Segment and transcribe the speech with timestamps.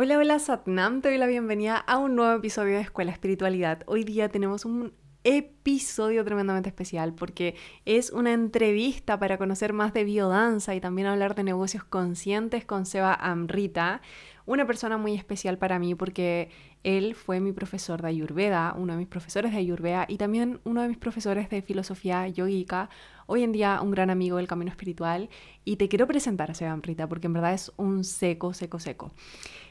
[0.00, 3.82] Hola, hola Satnam, te doy la bienvenida a un nuevo episodio de Escuela Espiritualidad.
[3.86, 4.92] Hoy día tenemos un
[5.24, 11.34] episodio tremendamente especial porque es una entrevista para conocer más de biodanza y también hablar
[11.34, 14.00] de negocios conscientes con Seba Amrita,
[14.46, 16.50] una persona muy especial para mí porque
[16.84, 20.80] él fue mi profesor de Ayurveda, uno de mis profesores de Ayurveda y también uno
[20.82, 22.88] de mis profesores de filosofía yogica,
[23.28, 25.28] hoy en día un gran amigo del camino espiritual
[25.64, 29.12] y te quiero presentar a Seba Amrita porque en verdad es un seco, seco, seco.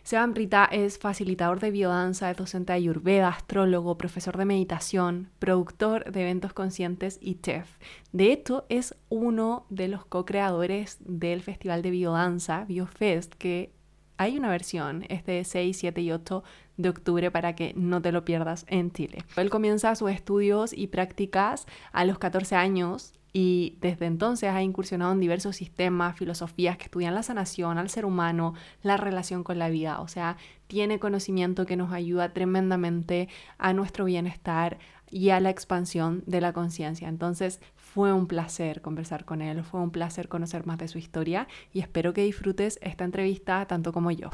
[0.03, 6.09] Seba Amrita es facilitador de biodanza, es docente de Ayurveda, astrólogo, profesor de meditación, productor
[6.11, 7.67] de eventos conscientes y chef.
[8.11, 13.73] De hecho, es uno de los co-creadores del Festival de Biodanza, BioFest, que
[14.17, 16.43] hay una versión, este 6, 7 y 8
[16.77, 19.23] de octubre para que no te lo pierdas en Chile.
[19.35, 25.11] Él comienza sus estudios y prácticas a los 14 años y desde entonces ha incursionado
[25.11, 29.69] en diversos sistemas, filosofías que estudian la sanación, al ser humano, la relación con la
[29.69, 30.01] vida.
[30.01, 34.79] O sea, tiene conocimiento que nos ayuda tremendamente a nuestro bienestar
[35.11, 37.09] y a la expansión de la conciencia.
[37.09, 41.47] Entonces fue un placer conversar con él, fue un placer conocer más de su historia
[41.71, 44.31] y espero que disfrutes esta entrevista tanto como yo.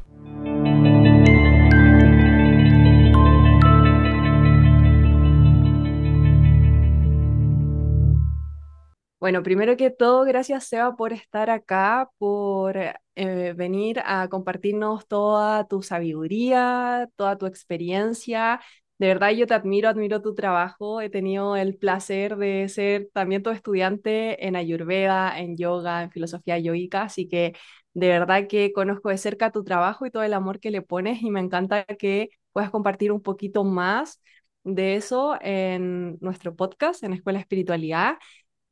[9.24, 12.76] Bueno, primero que todo, gracias Seba por estar acá, por
[13.16, 18.60] eh, venir a compartirnos toda tu sabiduría, toda tu experiencia.
[18.98, 21.00] De verdad yo te admiro, admiro tu trabajo.
[21.00, 26.60] He tenido el placer de ser también tu estudiante en Ayurveda, en yoga, en filosofía
[26.60, 27.54] yogica, así que
[27.94, 31.22] de verdad que conozco de cerca tu trabajo y todo el amor que le pones
[31.22, 34.22] y me encanta que puedas compartir un poquito más
[34.66, 38.16] de eso en nuestro podcast, en Escuela Espiritualidad.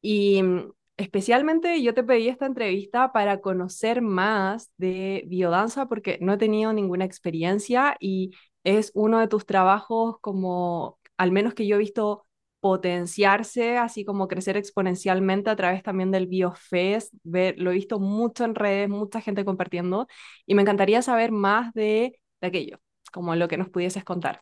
[0.01, 6.33] Y mm, especialmente yo te pedí esta entrevista para conocer más de biodanza porque no
[6.33, 8.31] he tenido ninguna experiencia y
[8.63, 12.25] es uno de tus trabajos como, al menos que yo he visto
[12.59, 17.13] potenciarse, así como crecer exponencialmente a través también del BioFest.
[17.23, 20.07] Ver, lo he visto mucho en redes, mucha gente compartiendo
[20.45, 22.79] y me encantaría saber más de, de aquello,
[23.11, 24.41] como lo que nos pudieses contar.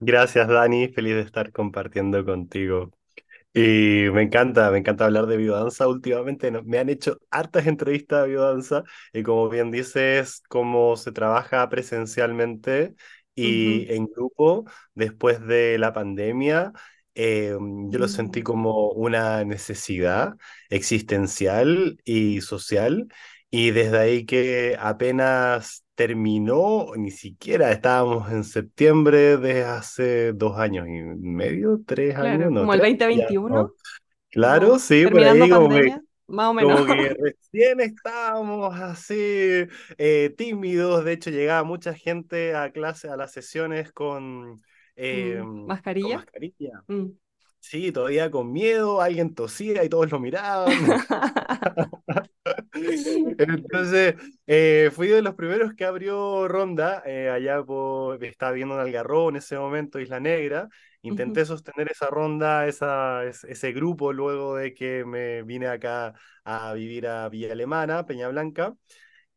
[0.00, 0.88] Gracias, Dani.
[0.88, 2.92] Feliz de estar compartiendo contigo.
[3.56, 5.86] Y me encanta, me encanta hablar de biodanza.
[5.88, 8.82] Últimamente me han hecho hartas entrevistas de biodanza
[9.12, 12.94] y como bien dices, cómo se trabaja presencialmente
[13.36, 14.64] y en grupo
[14.94, 16.72] después de la pandemia.
[17.14, 17.56] Eh,
[17.90, 20.34] yo lo sentí Mm, como una necesidad
[20.68, 23.06] existencial y social
[23.50, 30.86] y desde ahí que apenas terminó, ni siquiera estábamos en septiembre de hace dos años
[30.88, 33.74] y medio, tres años, no, como el tres, dos mil ya, veintiuno no.
[34.30, 35.92] Claro, como sí, por ahí como que,
[36.26, 36.80] más o menos.
[36.80, 39.14] como que recién estábamos así
[39.98, 44.62] eh, tímidos, de hecho llegaba mucha gente a clase, a las sesiones con,
[44.96, 46.26] eh, Mm, mascarilla.
[46.88, 47.16] Mm.
[47.60, 50.70] Sí, todavía con miedo, alguien tosía y todos lo miraban.
[53.38, 58.80] Entonces, eh, fui de los primeros que abrió ronda, eh, allá por, estaba viendo en
[58.80, 60.68] Algarrobo en ese momento, Isla Negra.
[61.02, 66.14] Intenté sostener esa ronda, esa, ese grupo, luego de que me vine acá
[66.44, 68.74] a vivir a Villa Alemana, Peña Blanca.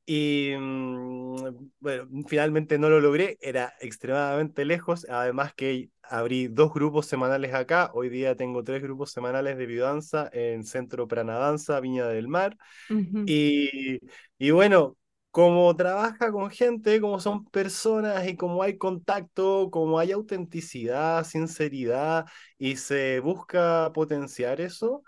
[0.10, 7.08] Y mm, bueno, finalmente no lo logré, era extremadamente lejos, además que abrí dos grupos
[7.08, 12.30] semanales acá, hoy día tengo tres grupos semanales de biodanza en Centro Pranadanza, Viña del
[12.30, 12.58] Mar,
[12.90, 14.00] ujú, y,
[14.38, 14.98] y bueno,
[15.32, 22.26] como trabaja con gente, como son personas y como hay contacto, como hay autenticidad, sinceridad
[22.58, 25.04] y se busca potenciar eso,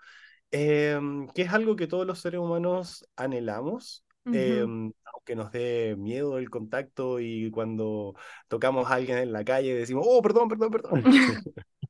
[0.51, 4.05] em, que es algo que todos los seres humanos anhelamos.
[4.31, 8.15] Em, aunque nos dé miedo el contacto y cuando
[8.47, 11.01] tocamos a alguien en la calle decimos, oh, perdón, perdón, perdón.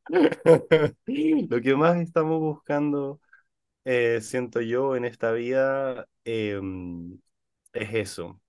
[1.50, 3.20] Lo que más estamos buscando
[3.86, 7.20] eh, siento yo en esta vida em,
[7.74, 8.42] es eso,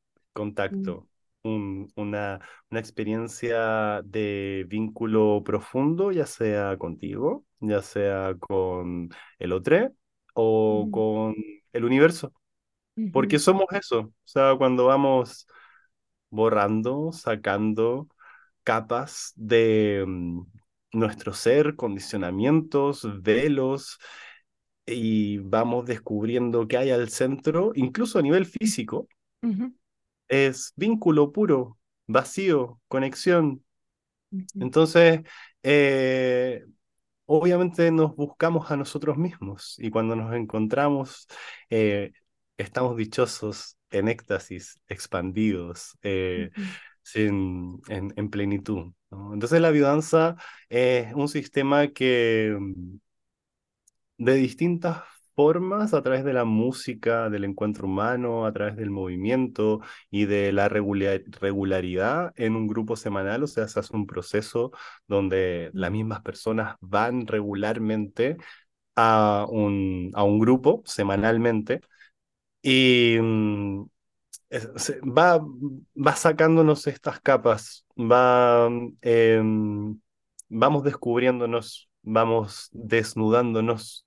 [0.71, 1.09] Mm, contacto,
[1.43, 2.41] un- una,
[2.71, 9.93] una experiencia de vínculo profundo, ya sea contigo, ya sea con el otro
[10.35, 11.35] o mm, con
[11.73, 12.35] el universo,
[13.13, 15.47] porque somos eso, o sea, cuando vamos
[16.31, 18.09] borrando, sacando
[18.65, 20.05] capas de...
[20.07, 20.43] mm,
[20.93, 23.99] nuestro ser, condicionamientos, velos,
[24.87, 29.09] y vamos descubriendo que hay al centro, incluso a nivel físico,
[30.29, 33.65] es vínculo puro, vacío, conexión.
[34.61, 35.23] Entonces,
[35.63, 36.65] eh,
[37.27, 41.29] obviamente nos buscamos a nosotros mismos y cuando nos encontramos,
[41.71, 42.13] eh,
[42.61, 46.51] estamos dichosos en éxtasis, expandidos, eh,
[47.03, 48.93] sin, en, en, plenitud.
[49.11, 50.37] Entonces la biodanza
[50.69, 52.99] es un sistema que mm,
[54.19, 55.03] de distintas
[55.35, 59.81] formas, a través de la música, del encuentro humano, a través del movimiento
[60.11, 64.73] y de la regularidad en un grupo semanal, o sea, se hace un proceso
[65.07, 68.37] donde las mismas personas van regularmente
[68.97, 71.81] a un, a un grupo semanalmente
[72.63, 73.85] y mm,
[75.19, 75.41] va,
[75.95, 78.69] va sacándonos estas capas, va,
[79.03, 79.99] em,
[80.49, 84.07] vamos descubriéndonos, vamos desnudándonos.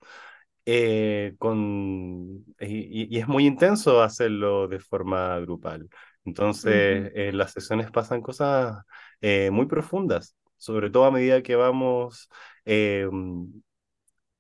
[0.66, 5.90] Eh, con, y, es muy intenso hacerlo de forma grupal.
[6.26, 8.78] Entonces, en las sesiones pasan cosas
[9.22, 12.30] eh, muy profundas, sobre todo a medida que vamos
[12.66, 13.62] em,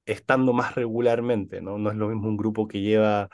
[0.06, 1.77] estando más regularmente, ¿no?
[1.77, 3.30] No es lo mismo un grupo que lleva mm,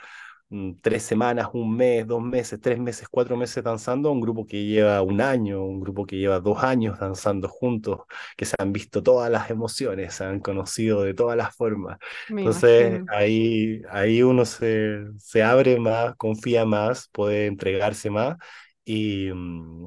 [0.80, 5.00] tres semanas, un mes, dos meses, tres meses, cuatro meses danzando, un grupo que lleva
[5.02, 8.00] un año, un grupo que lleva dos años danzando juntos,
[8.36, 11.98] que se han visto todas las emociones, se han conocido de todas las formas.
[12.42, 18.36] Entonces ahí, ahí uno se, se abre más, confía más, puede entregarse más
[18.84, 19.86] y, mm,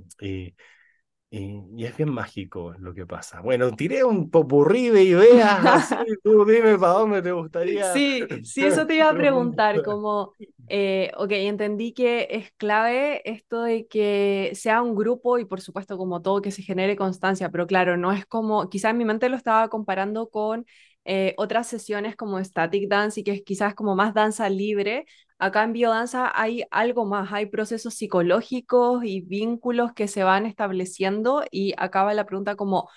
[1.34, 3.42] y y, es bien mágico lo que pasa.
[3.42, 7.92] Bueno, tiré un popurrí de ideas, así, tú dime para dónde te gustaría.
[7.92, 10.34] Sí, sí, eso te iba a preguntar, como,
[10.68, 15.98] eh, ok, entendí que es clave esto de que sea un grupo y por supuesto
[15.98, 19.28] como todo que se genere constancia, pero claro, no es como, quizás en mi mente
[19.30, 20.66] lo estaba comparando con
[21.06, 25.06] eh, otras sesiones como static dance y que es quizás como más danza libre,
[25.38, 31.44] acá en biodanza hay algo más, hay procesos psicológicos y vínculos que se van estableciendo
[31.52, 32.90] y acaba la pregunta como,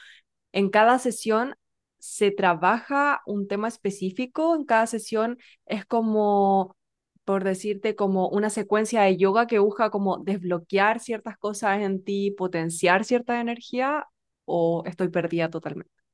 [0.52, 1.54] ¿en cada sesión
[1.98, 4.54] se trabaja un tema específico?
[4.56, 6.76] ¿En cada sesión es como,
[7.24, 12.30] por decirte, como una secuencia de yoga que busca como desbloquear ciertas cosas en ti,
[12.32, 14.06] potenciar cierta energía
[14.44, 16.05] o estoy perdida totalmente?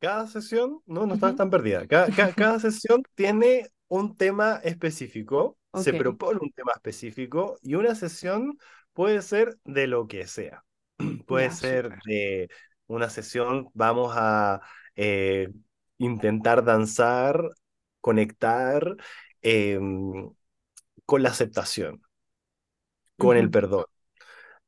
[0.00, 1.86] Cada sesión, no, no estás tan perdida.
[2.36, 8.56] Cada, sesión tiene un tema específico, se propone un tema específico y una sesión
[8.94, 10.64] puede ser de lo que sea.
[11.26, 12.48] Puede ser de
[12.86, 14.62] una sesión, vamos a
[14.96, 15.48] eh,
[15.98, 17.50] intentar danzar,
[18.00, 18.96] conectar
[19.42, 20.30] em,
[21.04, 22.02] con la aceptación,
[23.18, 23.84] con el perdón.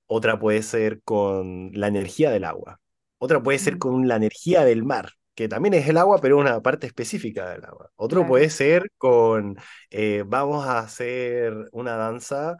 [0.06, 2.81] Otra puede ser con la energía del agua.
[3.19, 6.61] Otra puede ser con la energía del mar que también es el agua, pero una
[6.61, 7.90] parte específica del agua.
[7.96, 9.56] Otro puede ser con,
[9.90, 12.56] eh, vamos a hacer una danza,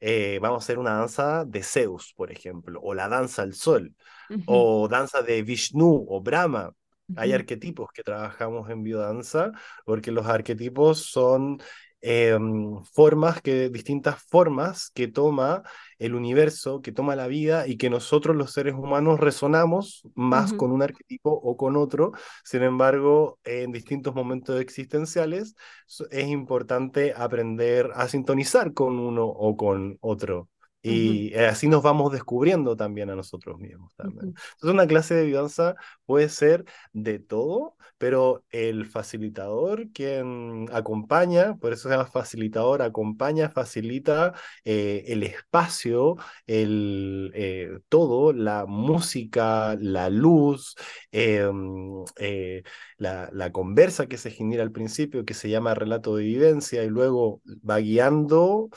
[0.00, 3.94] eh, vamos a hacer una danza de Zeus, por ejemplo, o la danza al sol,
[4.46, 6.72] o danza de Vishnu o Brahma.
[7.16, 9.52] Hay arquetipos que trabajamos en biodanza,
[9.84, 11.58] porque los arquetipos son
[12.06, 15.62] Em, formas que, distintas formas que toma
[15.98, 20.70] el universo, que toma la vida y que nosotros los seres humanos resonamos más con
[20.70, 22.12] un arquetipo o con otro.
[22.44, 25.54] Sin embargo, en distintos momentos existenciales
[26.10, 30.50] es importante aprender a sintonizar con uno o con otro.
[30.86, 33.94] Y eh, así nos vamos descubriendo también a nosotros mismos.
[33.96, 34.26] También.
[34.26, 41.72] Entonces, una clase de biodanza puede ser de todo, pero el facilitador quien acompaña, por
[41.72, 44.34] eso se llama facilitador, acompaña, facilita
[44.66, 46.16] eh, el espacio,
[46.46, 50.74] el, eh, todo, la música, la luz,
[51.12, 52.04] em,
[52.98, 56.88] la, la conversa que se genera al principio, que se llama relato de vivencia, y
[56.88, 58.68] luego va guiando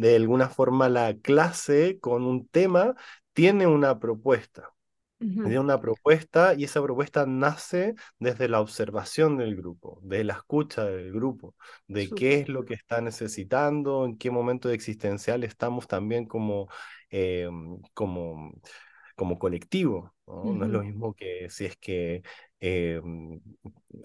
[0.00, 2.94] de alguna forma la clase con un tema
[3.34, 4.70] tiene una propuesta.
[5.18, 10.84] Tiene una propuesta y esa propuesta nace desde la observación del grupo, de la escucha
[10.84, 11.54] del grupo,
[11.86, 16.68] de qué es lo que está necesitando, en qué momento existencial estamos también como,
[17.10, 18.52] em, como,
[19.16, 20.14] como colectivo.
[20.42, 20.64] ¿No?
[20.64, 22.22] es lo mismo que si es que
[22.60, 23.40] em,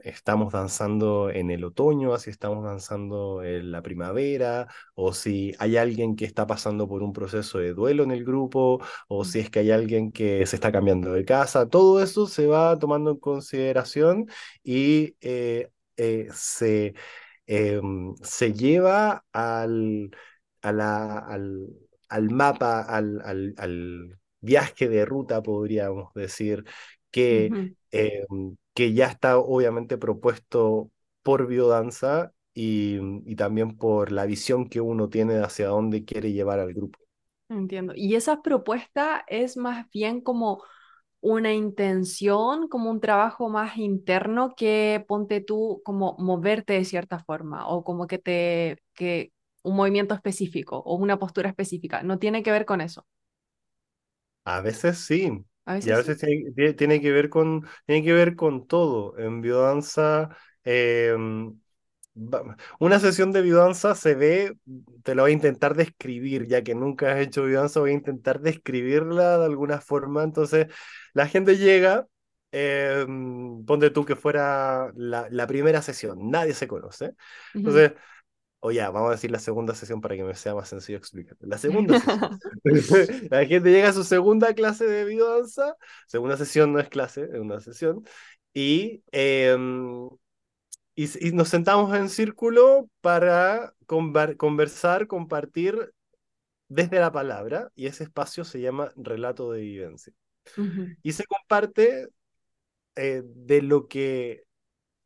[0.03, 6.15] estamos danzando en el otoño, si estamos danzando en la primavera, o si hay alguien
[6.15, 9.60] que está pasando por un proceso de duelo en el grupo, o si es que
[9.60, 14.27] hay alguien que se está cambiando de casa, todo eso se va tomando en consideración
[14.63, 16.94] y eh, eh, se,
[17.48, 20.12] em, se lleva al,
[20.62, 21.70] al,
[22.10, 23.22] al mapa, al,
[23.58, 26.66] al viaje de ruta, podríamos decir,
[27.12, 27.56] que,
[27.92, 30.92] em, que ya está obviamente propuesto
[31.24, 36.60] por biodanza y, y también por la visión que uno tiene hacia dónde quiere llevar
[36.60, 37.00] al grupo.
[37.50, 37.94] Entiendo.
[37.96, 40.64] Y esa propuesta es más bien como
[41.22, 47.68] una intención, como un trabajo más interno que ponte tú como moverte de cierta forma
[47.68, 49.32] o como que te, que
[49.64, 53.06] un movimiento específico o una postura específica, no tiene que ver con eso.
[54.46, 55.46] A veces sí.
[55.68, 56.10] A Y a veces sí.
[56.10, 59.18] veces tiene, tiene- tiene que ver con, tiene que ver con todo.
[59.20, 61.60] En biodanza, em,
[62.16, 64.58] va- una sesión de biodanza se ve,
[65.04, 68.42] te lo voy a intentar describir, ya que nunca has hecho biodanza, voy a intentar
[68.42, 70.24] describirla de alguna forma.
[70.24, 70.68] Entonces,
[71.14, 72.08] la gente llega,
[72.52, 77.14] em, ponte tú que fuera la, la primera sesión, nadie se conoce.
[77.64, 77.94] Entonces,
[78.60, 81.38] o ya, vamos a decir la segunda sesión para que me sea más sencillo explicar.
[81.42, 82.40] La segunda sesión.
[83.30, 85.76] La gente llega a su segunda clase de biodanza.
[86.08, 88.04] Segunda sesión no es clase, es una sesión.
[88.54, 90.10] Y, em,
[90.96, 95.94] y, nos sentamos en círculo para conver- conversar, compartir
[96.68, 97.72] desde la palabra.
[97.76, 100.14] Y ese espacio se llama relato de vivencia.
[101.04, 102.08] Y se comparte
[102.96, 104.45] eh, de lo que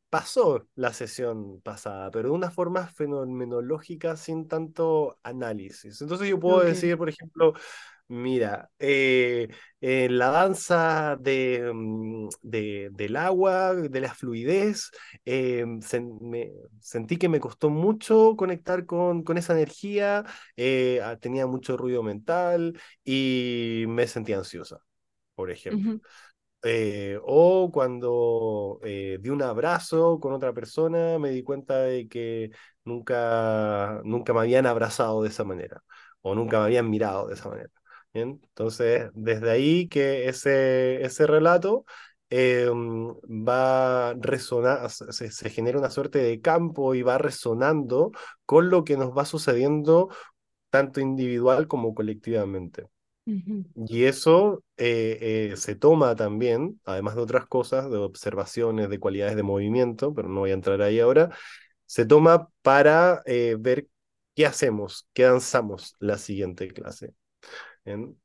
[0.10, 6.02] pasó la sesión pasada, pero de una forma fenomenológica sin tanto análisis.
[6.02, 7.54] Entonces yo puedo decir, por ejemplo,
[8.08, 9.50] mira, eh,
[9.82, 14.92] en la danza de, mm, de- del agua, de la fluidez,
[15.26, 16.52] eh, sen- me-
[16.82, 20.26] sentí que me costó mucho conectar con, con esa energía,
[20.58, 24.80] eh, ah, tenía mucho ruido mental y me sentí ansiosa,
[25.36, 25.94] por ejemplo.
[26.62, 32.52] Eh, o cuando eh, di un abrazo con otra persona, me di cuenta de que
[32.84, 35.82] nunca, nunca me habían abrazado de esa manera,
[36.22, 37.70] o nunca me habían mirado de esa manera.
[38.14, 41.86] Entonces, desde ahí que ese, ese relato
[42.30, 48.12] eh, va a resonar, se, se genera una suerte de campo y va resonando
[48.46, 50.10] con lo que nos va sucediendo
[50.72, 52.88] tanto individual como colectivamente.
[53.76, 59.36] Y eso eh, eh, se toma también, además de otras cosas, de observaciones, de cualidades
[59.36, 61.30] de movimiento, pero no voy a entrar ahí ahora,
[61.86, 63.88] se toma para eh, ver
[64.36, 67.14] qué hacemos, qué danzamos la siguiente clase.
[67.86, 68.16] Em,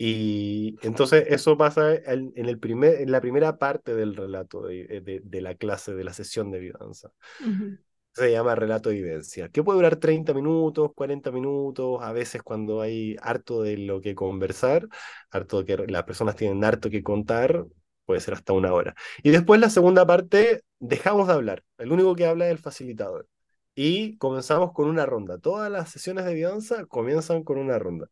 [0.00, 5.00] y entonces eso pasa en, en el primer, en la primera parte del relato de,
[5.00, 7.78] de, de la clase, de la sesión de biodanza Ujú.
[8.18, 12.80] Se llama relato de vivencia, que puede durar 30 minutos, 40 minutos, a veces cuando
[12.80, 14.88] hay harto de lo que conversar,
[15.30, 17.64] harto que las personas tienen harto que contar,
[18.04, 18.94] puede ser hasta una hora.
[19.22, 23.28] Y después la segunda parte, dejamos de hablar, el único que habla es el facilitador.
[23.74, 25.38] Y comenzamos con una ronda.
[25.38, 28.08] Todas las sesiones de biodanza comienzan con una ronda.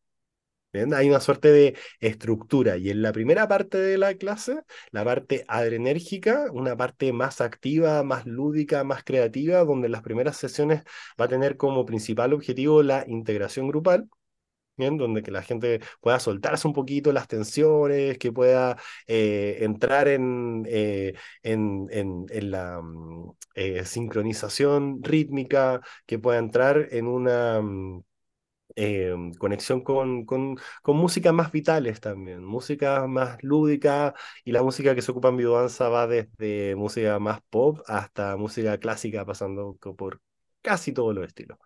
[0.94, 5.44] Hay una suerte de estructura y en la primera parte de la clase, la parte
[5.48, 10.82] adrenérgica, una parte más activa, más lúdica, más creativa, donde en las primeras sesiones
[11.20, 14.08] va a tener como principal objetivo la integración grupal.
[14.78, 14.98] ¿Bien?
[14.98, 20.64] Donde que la gente pueda soltarse un poquito las tensiones, que pueda eh, entrar en,
[20.68, 28.02] eh, en, en, en la mm, eh, sincronización rítmica, que pueda entrar en una, mm,
[28.76, 30.96] eh, conexión con, con, con
[31.32, 34.14] más vitales también, música más lúdica
[34.44, 38.78] y la música que se ocupa en biodanza va desde música más pop hasta música
[38.78, 40.20] clásica pasando por
[40.62, 41.58] casi todos los estilos.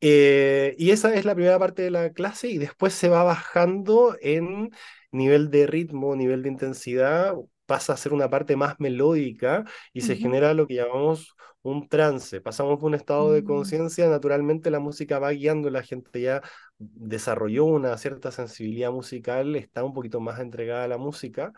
[0.00, 4.16] Eh, y esa es la primera parte de la clase y después se va bajando
[4.20, 4.70] en
[5.12, 7.34] nivel de ritmo, nivel de intensidad,
[7.66, 12.40] pasa a ser una parte más melódica y se genera lo que llamamos un trance.
[12.40, 13.44] Pasamos de un estado de Mm.
[13.44, 16.42] conciencia, naturalmente la música va guiando, la gente ya
[16.78, 21.52] desarrolló una cierta sensibilidad musical, está un poquito más entregada a la música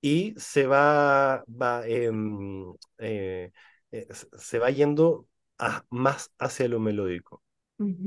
[0.00, 3.52] y se va, va em, eh,
[3.90, 4.06] eh,
[4.38, 5.26] se va yendo
[5.58, 7.42] a- más hacia lo melódico.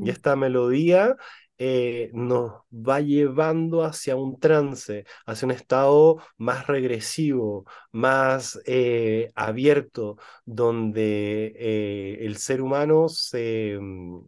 [0.01, 1.17] Y esta melodía
[1.59, 10.17] eh, nos va llevando hacia un trance, hacia un estado más regresivo, más eh, abierto,
[10.45, 14.19] donde eh, el ser humano se mm,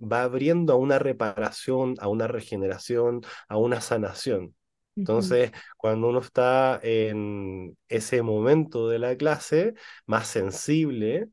[0.00, 4.54] va abriendo a una reparación, a una regeneración, a una sanación.
[4.96, 9.74] Entonces, cuando uno está en ese momento de la clase,
[10.06, 11.28] más sensible,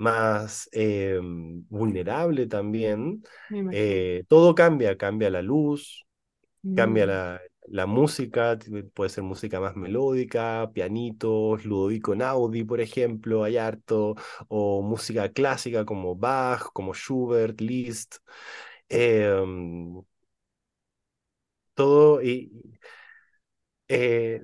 [0.00, 3.24] más eh, vulnerable también,
[3.70, 6.06] eh, todo cambia, cambia la luz,
[6.74, 7.06] cambia Mm.
[7.06, 8.58] la, la música,
[8.94, 14.16] puede ser música más melódica, pianitos, Ludovico Naudi, por ejemplo, hay harto,
[14.48, 18.16] o música clásica como Bach, como Schubert, Liszt,
[18.88, 20.02] em,
[21.74, 22.50] todo y,
[23.88, 24.42] eh,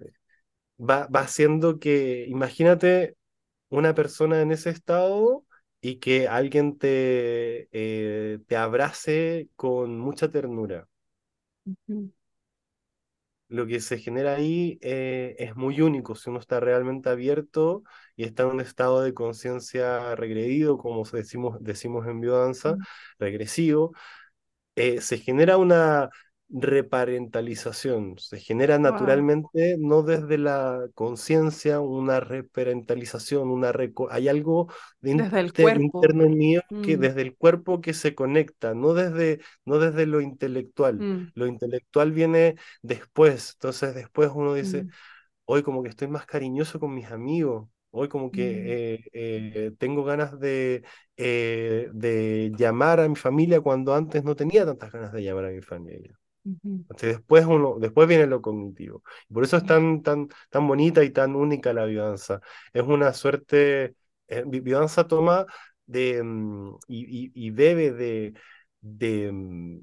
[0.81, 3.17] va, va haciendo que, imagínate
[3.71, 5.46] una persona en ese estado
[5.81, 10.89] y que alguien te, eh, te abrace con mucha ternura.
[13.49, 16.17] Lo que se genera ahí eh, es muy único.
[16.17, 17.85] Si uno está realmente abierto
[18.17, 22.77] y está en un estado de conciencia regredido, como decimos, decimos en biodanza,
[23.21, 23.93] regresivo,
[24.77, 26.11] eh, se genera una
[26.49, 33.73] reparentalización, se genera naturalmente, no desde la conciencia, una reparentalización, una
[34.11, 35.41] hay algo desde
[35.73, 37.01] el interno mío que mm.
[37.01, 40.99] desde el cuerpo que se conecta, no desde, no desde lo intelectual.
[40.99, 41.33] Mm.
[41.35, 44.89] Lo intelectual viene después, entonces después uno dice, mm.
[45.47, 50.05] hoy como que estoy más cariñoso con mis amigos, Hoy como que eh, eh, tengo
[50.05, 50.83] ganas de,
[51.17, 55.51] eh, de llamar a mi familia cuando antes no tenía tantas ganas de llamar a
[55.51, 56.15] mi familia
[57.01, 59.03] después, uno, después viene lo cognitivo.
[59.33, 62.41] por eso es tan, tan, tan bonita y tan única la vivanza.
[62.73, 63.95] Es una suerte,
[64.29, 65.47] eh, vivanza toma
[65.87, 68.35] de, mm, y, bebe de,
[68.81, 69.81] de, mm,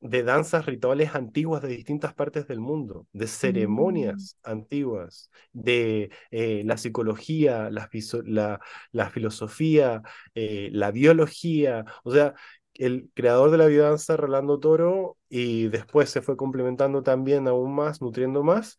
[0.00, 4.50] de, danzas rituales antiguas de distintas partes del mundo, de ceremonias mm.
[4.50, 7.88] antiguas, de eh, la psicología, la,
[8.24, 8.60] la,
[8.92, 10.02] la filosofía,
[10.34, 11.84] eh, la biología.
[12.04, 12.34] O sea,
[12.74, 18.00] el creador de la biodanza, Rolando Toro, y después se fue complementando también aún más,
[18.00, 18.78] nutriendo más,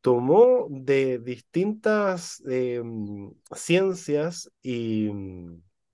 [0.00, 5.12] tomó de distintas em, ciencias e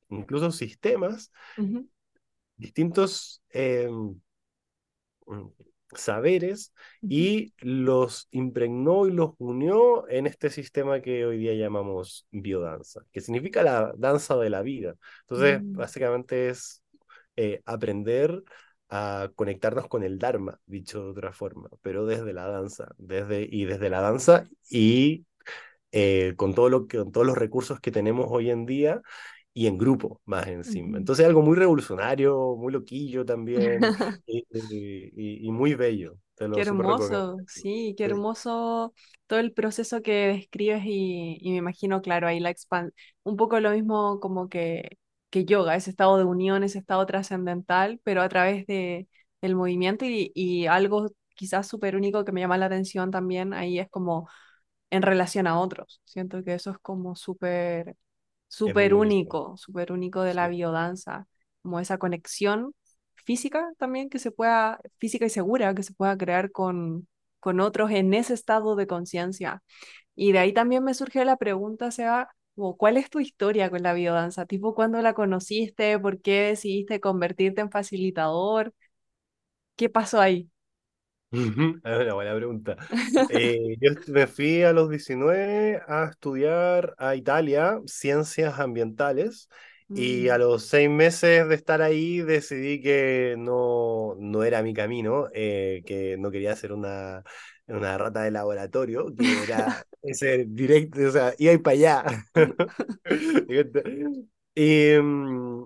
[0.09, 1.33] incluso sistemas,
[2.57, 4.13] distintos mm,
[5.95, 13.03] saberes y los impregnó y los unió en este sistema que hoy día llamamos biodanza,
[13.13, 14.97] que significa la danza de la vida.
[15.23, 15.73] Entonces, mm.
[15.73, 16.83] básicamente es
[17.37, 18.43] eh, aprender
[18.89, 23.65] a conectarnos con el Dharma, dicho de otra forma, pero desde la danza, desde, y
[23.65, 25.27] desde la danza y
[25.93, 29.01] eh, con, todo lo que, con todos los recursos que tenemos hoy en día
[29.53, 30.99] y en grupo más encima.
[30.99, 33.81] Entonces algo muy revolucionario, muy loquillo también
[34.27, 36.19] y, muy bello.
[36.37, 38.93] qué hermoso, sí, qué hermoso
[39.27, 43.59] todo el proceso que describes y, y me imagino, claro, ahí la expand un poco
[43.59, 44.99] lo mismo como que
[45.31, 49.09] que yoga, ese estado de unión, ese estado trascendental, pero a través de,
[49.43, 53.89] del movimiento y, algo quizás súper único que me llama la atención también ahí es
[53.91, 54.29] como
[54.91, 56.01] en relación a otros.
[56.05, 57.97] Siento que eso es como súper,
[58.49, 61.27] súper único, súper único de la biodanza,
[61.63, 62.75] como esa conexión
[63.15, 67.09] física también que se pueda, física y segura que se pueda crear con,
[67.41, 69.63] con otros en ese estado de conciencia.
[70.15, 71.91] Y de ahí también me surge la pregunta,
[72.57, 74.47] sea, ¿cuál es tu historia con la biodanza?
[74.47, 75.99] Tipo, ¿cuándo la conociste?
[75.99, 78.75] ¿Por qué decidiste convertirte en facilitador?
[79.77, 80.51] ¿Qué pasó ahí?
[81.31, 82.77] Es una buena pregunta.
[83.31, 89.49] Eh, yo me fui a los 19 a estudiar a Italia ciencias ambientales
[89.89, 90.41] y a mm.
[90.41, 96.17] los seis meses de estar ahí decidí que no, no era mi camino, eh, que
[96.17, 97.23] no quería ser una
[97.69, 102.05] una rata de laboratorio, que era ese directo, o sea, iba a para allá.
[104.55, 105.65] y, mm,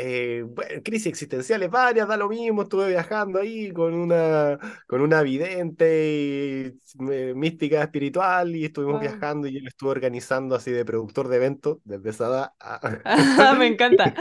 [0.00, 4.56] eh, bueno, crisis existenciales varias, da lo mismo, estuve viajando ahí con una,
[4.86, 10.84] con una vidente y, mística espiritual y estuvimos viajando y él estuvo organizando así de
[10.84, 12.80] productor de eventos desde esa ah,
[13.58, 14.14] Me encanta.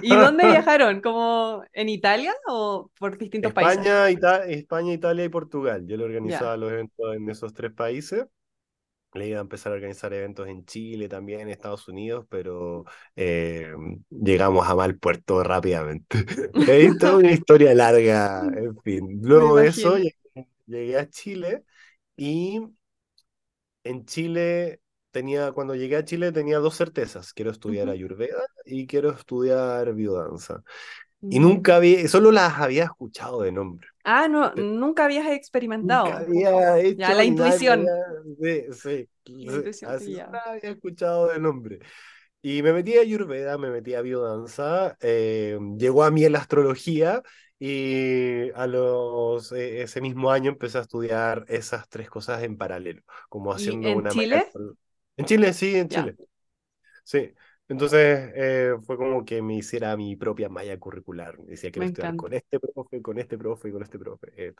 [0.00, 1.02] ¿Y dónde viajaron?
[1.02, 4.56] ¿Como en Italia o por distintos España, países?
[4.56, 5.86] España, Italia y Portugal.
[5.86, 8.24] Yo le organizaba los eventos en esos tres países
[9.18, 12.84] le iba a empezar a organizar eventos en Chile también, en Estados Unidos, pero
[13.16, 13.72] eh,
[14.10, 16.06] llegamos a mal puerto rápidamente.
[16.54, 19.20] He visto una historia larga, en fin.
[19.22, 19.98] Luego de eso
[20.66, 21.64] llegué, a Chile
[22.16, 22.60] y
[23.84, 29.10] en Chile tenía, cuando llegué a Chile tenía dos certezas, quiero estudiar Ayurveda y quiero
[29.10, 30.62] estudiar biodanza.
[31.20, 33.88] Y nunca había, solo las había escuchado de nombre.
[34.04, 36.06] Ah, no, nunca habías experimentado.
[36.06, 37.86] Nunca había hecho ya, la intuición.
[38.40, 39.08] sí,
[39.72, 41.80] sí, así no había escuchado de nombre.
[42.40, 47.22] Y me metí a Ayurveda, me metí a biodanza, eh, llegó a mí la astrología
[47.58, 53.02] y a los, e, ese mismo año empecé a estudiar esas tres cosas en paralelo,
[53.28, 54.10] como haciendo en una...
[54.10, 54.46] Chile?
[55.16, 56.16] En Chile, sí, en Chile.
[57.02, 57.32] Sí,
[57.68, 61.36] entonces eh, fue como que me hiciera mi propia malla curricular.
[61.38, 64.54] Decía que estudiar con este profe, con este profe y con este profe.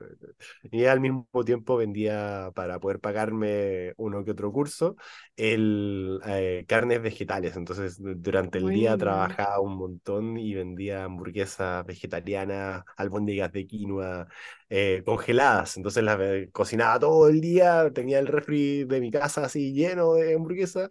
[0.70, 4.96] Y al mismo tiempo vendía para poder pagarme uno que otro curso
[5.36, 7.56] el eh, carnes vegetales.
[7.56, 14.28] Entonces durante el día trabajaba un montón y vendía hamburguesas vegetarianas, albóndigas de quinoa,
[14.68, 15.76] eh, congeladas.
[15.76, 16.18] Entonces las
[16.52, 20.88] cocinaba todo el día, tenía el refri de mi casa así lleno de hamburguesas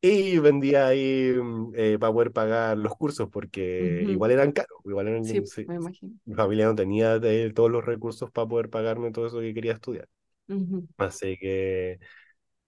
[0.00, 1.34] y vendía ahí
[1.74, 4.78] eh, para poder pagar los cursos porque igual eran caros.
[4.84, 6.14] Igual eran, sí, me imagino.
[6.24, 7.20] Mi familia no tenía
[7.54, 10.08] todos los recursos para poder pagarme todo eso que quería estudiar.
[10.48, 10.88] Ujú.
[10.96, 11.98] Así que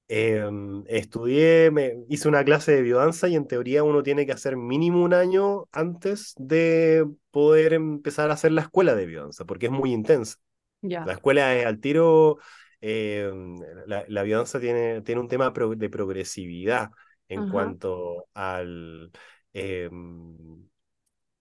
[0.09, 4.57] em, estudié, me, hice una clase de biodanza y en teoría uno tiene que hacer
[4.57, 9.73] mínimo un año antes de poder empezar a hacer la escuela de biodanza, porque es
[9.73, 10.37] muy intensa.
[10.83, 11.05] Ya.
[11.05, 12.39] La escuela es al tiro,
[12.81, 13.31] eh,
[13.87, 16.91] la, la biodanza tiene, tiene un tema pro- de progresividad
[17.31, 17.47] en Ajá.
[17.47, 19.13] cuanto al,
[19.55, 19.91] eh,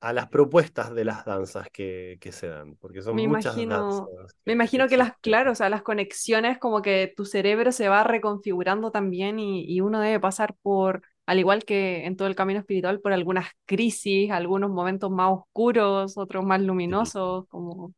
[0.02, 4.02] a las propuestas de las danzas que, que se dan, porque son Me muchas danzas
[4.04, 4.10] imagino,
[4.45, 7.71] me que, que imagino que las, claro, o sea, las conexiones como que tu cerebro
[7.71, 12.28] se va reconfigurando también y, y uno debe pasar por, al igual que en todo
[12.28, 17.93] el camino espiritual, por algunas crisis, algunos momentos más oscuros, otros más luminosos, como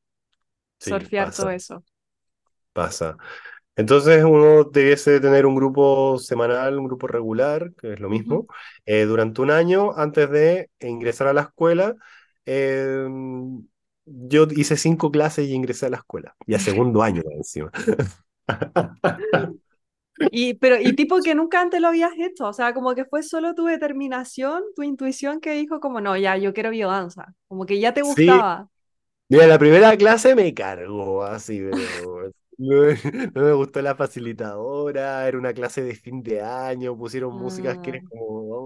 [0.80, 1.84] sí, surfear todo eso.
[2.74, 3.18] pasa.
[3.76, 8.48] Entonces uno debiese tener un grupo semanal, un grupo regular, que es lo mismo,
[8.86, 11.96] eh, durante un año antes de ingresar a la escuela.
[12.46, 13.08] eh,
[14.06, 17.72] yo hice cinco clases y ingresé a la escuela, y a segundo año encima.
[20.34, 23.24] Y, pero, y tipo que nunca antes lo habías hecho, o sea, como que fue
[23.24, 27.80] solo tu determinación, tu intuición que dijo como, no, ya, yo quiero biodanza, como que
[27.80, 28.70] ya te Sí, gustaba.
[29.30, 32.32] Mira, la primera clase me cargó así, pero
[32.62, 32.76] no,
[33.36, 37.92] no me gustó la facilitadora, era una clase de fin de año, pusieron músicas que
[37.92, 38.10] eres Mm.
[38.10, 38.26] como,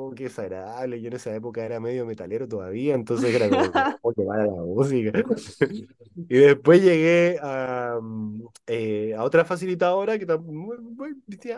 [0.10, 4.14] oh, qué desagradable, yo en esa época era medio metalero todavía, entonces era como, oh,
[4.16, 5.12] qué mala la música.
[6.28, 10.26] Y después llegué a, mm, eh, a otra facilitadora que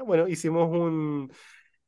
[0.06, 1.32] bueno, hicimos un,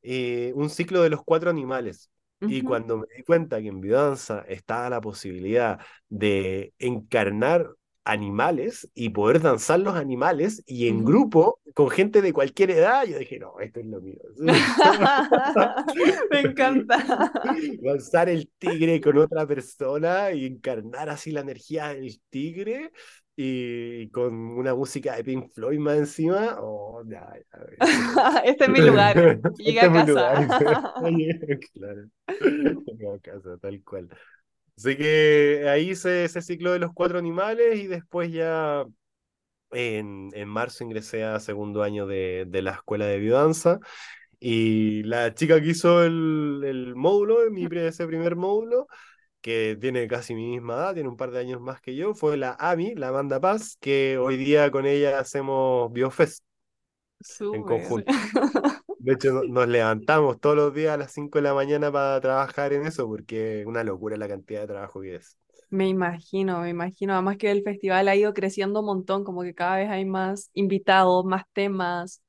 [0.01, 2.09] eh, un ciclo de los cuatro animales.
[2.45, 7.69] Y cuando me di cuenta que en biodanza estaba la posibilidad de encarnar
[8.05, 13.17] animales y poder danzar los animales y en grupo con gente de cualquier edad, yo
[13.19, 14.17] dije, no, esto es lo mío.
[16.31, 17.31] Me encanta.
[17.81, 22.91] Danzar el tigre con otra persona y encarnar así la energía del tigre
[23.35, 27.25] y con una música de Pink Floyd más encima, oh, ya,
[27.79, 27.79] ya,
[28.45, 29.39] este es mi lugar.
[29.57, 30.47] Llegué Este a mi lugar.
[30.47, 30.93] casa.
[31.73, 32.09] Claro.
[32.85, 34.09] Llegué a casa, tal cual.
[34.79, 38.85] Así que ahí hice ese ciclo de los cuatro animales y después ya
[39.71, 43.79] en, en marzo ingresé a segundo año de, de la escuela de biodanza.
[44.39, 48.87] Y la chica que hizo el, el módulo, mi, ese primer módulo,
[49.41, 52.37] que tiene casi mi misma edad, tiene un par de años más que yo, fue
[52.37, 56.43] la Ami, la Amanda Paz, que hoy día con ella hacemos BioFest
[57.51, 58.09] en conjunto.
[58.97, 62.19] De hecho, no- nos levantamos todos los días a las 5 de la mañana para
[62.21, 65.37] trabajar en eso, porque es una locura la cantidad de trabajo que es.
[65.71, 67.13] Me imagino, me imagino.
[67.13, 70.49] Además que el festival ha ido creciendo un montón, como que cada vez hay más
[70.53, 72.21] invitados, más temas.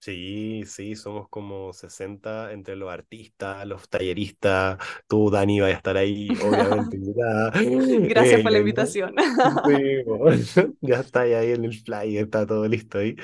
[0.00, 5.96] Sí, sí, somos como 60 entre los artistas, los talleristas, tú, Dani, vas a estar
[5.96, 7.52] ahí, obviamente, invitada.
[8.02, 9.14] Gracias Eh, por la invitación.
[9.64, 10.44] sí, bueno,
[10.80, 13.16] ya está ahí en el flyer, está todo listo ahí.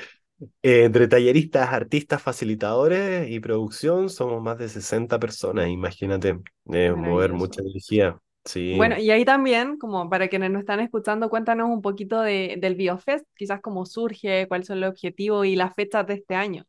[0.61, 6.39] Eh, entre talleristas, artistas, facilitadores y producción, somos más de 60 personas, imagínate,
[6.71, 8.19] eh, mover mucha energía.
[8.45, 8.75] Sí.
[8.75, 12.73] Bueno, y ahí también, como para quienes nos están escuchando, cuéntanos un poquito de, del
[12.75, 16.65] BioFest, quizás cómo surge, cuáles son los objetivos y las fechas de este año,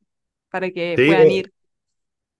[0.50, 1.52] para que Sí, puedan ir.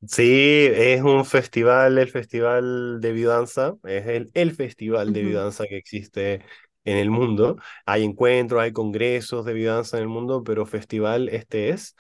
[0.07, 5.79] Sí, es un festival, el Festival de Biodanza, es el, el festival de biodanza que
[5.79, 6.42] existe
[6.85, 7.57] en el mundo.
[7.87, 11.97] Hay encuentros, hay congresos de biodanza en el mundo, pero festival este es.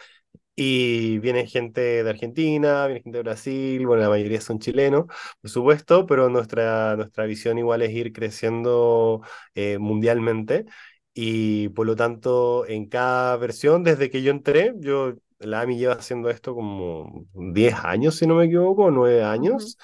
[0.56, 5.06] Y viene gente de Argentina, viene gente de Brasil, bueno, la mayoría son chilenos,
[5.40, 9.22] por supuesto, pero nuestra, nuestra visión igual es ir creciendo
[9.56, 10.64] eh, mundialmente.
[11.12, 15.94] Y por lo tanto, en cada versión, desde que yo entré, yo, la AMI lleva
[15.94, 19.76] haciendo esto como 10 años, si no me equivoco, 9 ujú, años.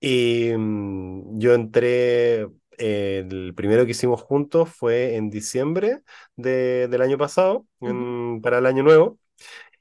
[0.00, 6.02] Y mm, yo entré, el primero que hicimos juntos fue en diciembre
[6.36, 8.06] de- del año pasado, ujú.
[8.36, 9.18] en- para el año nuevo.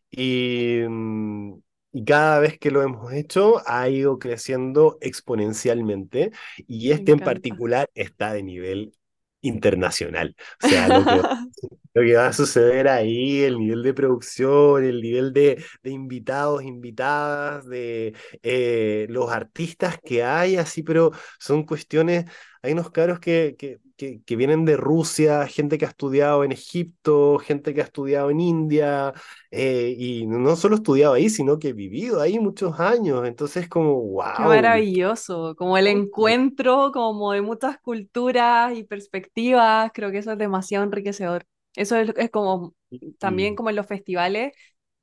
[0.09, 1.55] Y, mm,
[1.93, 6.31] y cada vez que lo hemos hecho ha ido creciendo exponencialmente
[6.67, 8.93] y Me este en particular está de nivel
[9.41, 10.35] internacional.
[10.39, 11.15] O sea, lo que,
[11.93, 16.63] lo que va a suceder ahí, el nivel de producción, el nivel de, de invitados,
[16.63, 22.25] invitadas, de eh, los artistas que hay, así, pero son cuestiones,
[22.61, 26.51] hay unos caros que, que, que, que vienen de Rusia, gente que ha estudiado en
[26.51, 29.13] Egipto, gente que ha estudiado en India,
[29.51, 33.27] eh, y no solo estudiado ahí, sino que he vivido ahí muchos años.
[33.27, 33.95] Entonces, como,
[34.33, 34.45] Qué wow.
[34.45, 40.85] maravilloso, como el encuentro como de muchas culturas y perspectivas, creo que eso es demasiado
[40.85, 41.45] enriquecedor.
[41.75, 42.73] Eso es, es como
[43.19, 44.53] también como en los festivales,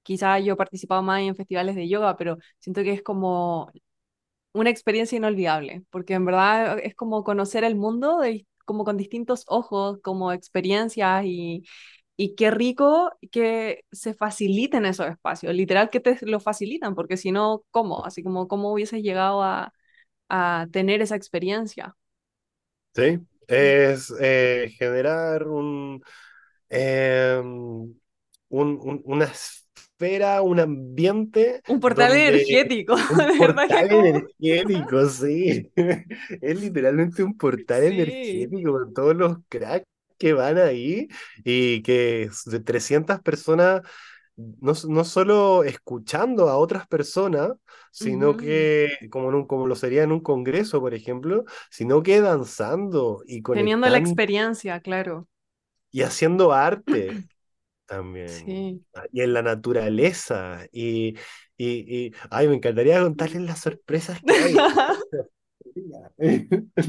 [0.03, 3.71] quizás yo he participado más en festivales de yoga, pero siento que es como
[4.53, 9.45] una experiencia inolvidable, porque en verdad es como conocer el mundo de, como con distintos
[9.49, 11.65] ojos, como experiencias y,
[12.17, 17.33] y qué rico que se faciliten esos espacios, literal que te lo facilitan, porque si
[17.33, 18.05] no, ¿cómo?
[18.07, 19.73] Así como, ¿cómo hubieses llegado a,
[20.29, 21.97] a tener esa experiencia?
[22.95, 26.03] Sí, es eh, generar un,
[26.69, 27.47] em,
[28.51, 29.33] un, un- una
[29.99, 35.71] esfera, un ambiente Un portal donde energético, un portal energético, sí,
[36.41, 37.85] es literalmente un portal Sí.
[37.85, 39.87] energético con todos los cracks
[40.19, 41.09] que van ahí
[41.45, 43.83] y que de 300 personas,
[44.37, 47.53] no, no solo escuchando a otras personas,
[47.93, 52.21] sino que, como, en un- como lo sería en un congreso, por ejemplo, sino que
[52.21, 55.29] danzando y Teniendo la experiencia, claro.
[55.91, 57.23] y haciendo arte
[57.89, 58.63] también.
[58.65, 58.85] Sí.
[58.95, 60.67] ah, Y en la naturaleza.
[60.73, 61.17] Y,
[61.59, 64.67] y, y- ay, me encantaría contarles las sorpresas que hay.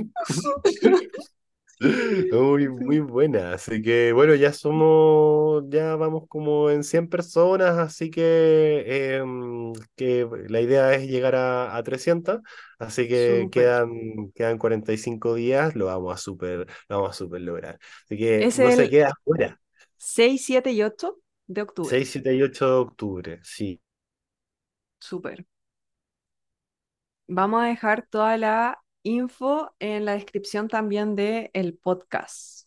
[2.31, 3.53] Muy, muy buena.
[3.53, 10.27] Así que bueno, ya somos, ya vamos como en 100 personas, así que, em, que
[10.49, 12.41] la idea es llegar a, a 300,
[12.79, 17.79] así que quedan, quedan 45 días, lo vamos a super, lo vamos a super lograr.
[18.05, 19.59] Así que Es no se queda fuera.
[19.99, 21.89] 6 7 y 8 de octubre.
[21.89, 23.81] 6 7 y 8 de octubre, sí.
[24.99, 25.45] Súper.
[27.27, 32.65] Vamos a dejar toda la info en la descripción también de el podcast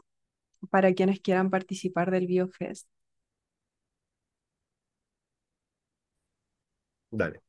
[0.71, 2.87] para quienes quieran participar del BioFest.
[7.11, 7.43] Dale.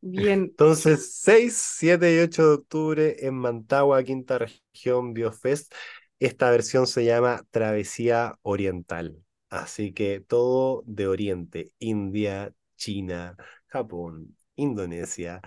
[0.00, 5.72] Bien, Entonces, 6 7 y 8 de octubre en Mantagua, Quinta Región Biofest.
[6.20, 9.22] Esta versión se llama Travesía Oriental.
[9.50, 13.36] Así que todo de Oriente, India, China,
[13.68, 15.40] Japón, Indonesia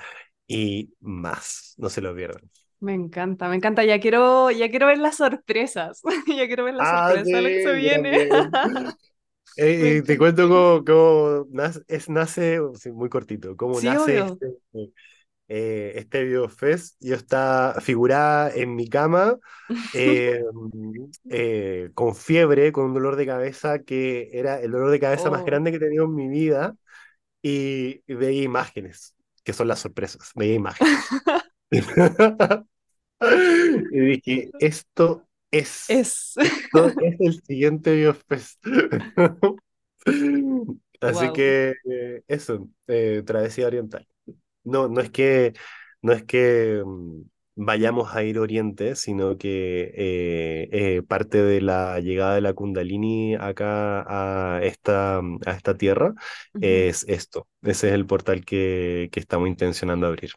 [0.48, 1.74] y más.
[1.78, 2.50] No se lo pierdan.
[2.80, 3.84] me encanta, me encanta.
[3.86, 6.02] Ya quiero, ya quiero ver las sorpresas.
[6.28, 8.20] Ya quiero ver la Ah, sí, sorpresa de lo que se viene.
[9.56, 12.60] Eh, eh, te cuento cómo, cómo nace, es, nace,
[12.94, 14.42] muy cortito, cómo Sí, nace obvio.
[14.42, 14.58] este,
[15.48, 16.98] eh, este BioFest.
[17.02, 19.38] Yo estaba figurada en mi cama
[19.94, 20.42] eh,
[21.30, 25.44] eh, con fiebre, con un dolor de cabeza que era el dolor de cabeza más
[25.44, 25.46] Oh.
[25.46, 26.76] grande que he tenido en mi vida
[27.42, 31.16] y, y veía imágenes, que son las sorpresas, veía imágenes.
[33.92, 36.36] Y dije, esto es, Es.
[36.44, 38.64] esto es el siguiente BioFest.
[41.02, 41.32] Así Wow.
[41.32, 44.08] que eh, eso, eh, Travesía Oriental.
[44.68, 45.54] No, no es que,
[46.02, 47.22] no es que mm,
[47.56, 53.36] vayamos a ir Oriente, sino que eh, eh, parte de la llegada de la Kundalini
[53.36, 56.14] acá a esta, a esta tierra
[56.60, 57.48] es esto.
[57.62, 60.32] Ese es el portal que, que estamos intencionando abrir.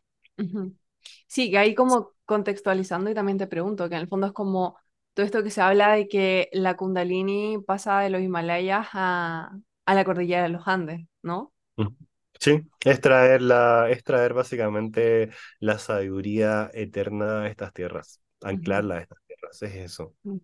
[1.27, 4.77] Sí, que ahí como contextualizando y también te pregunto, que en el fondo es como
[5.15, 9.95] todo esto que se habla de que la Kundalini pasa de los Himalayas a, a
[9.95, 11.53] la cordillera de los Andes, ¿no?
[12.41, 19.01] Sí, es traer la, es traer básicamente la sabiduría eterna a estas tierras, anclarla a
[19.03, 20.15] estas tierras, es eso.
[20.23, 20.39] Mm,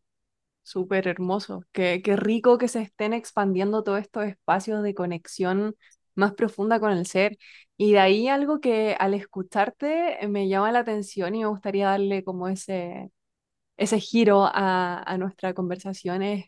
[0.65, 1.65] Súper hermoso.
[1.73, 5.77] Qué, qué rico que se estén expandiendo todos estos espacios de conexión
[6.17, 7.39] más profunda con el ser.
[7.79, 11.89] Y de ahí algo que al escucharte eh, me llama la atención y me gustaría
[11.89, 13.11] darle como ese
[13.79, 16.47] ese giro a, a nuestra conversación es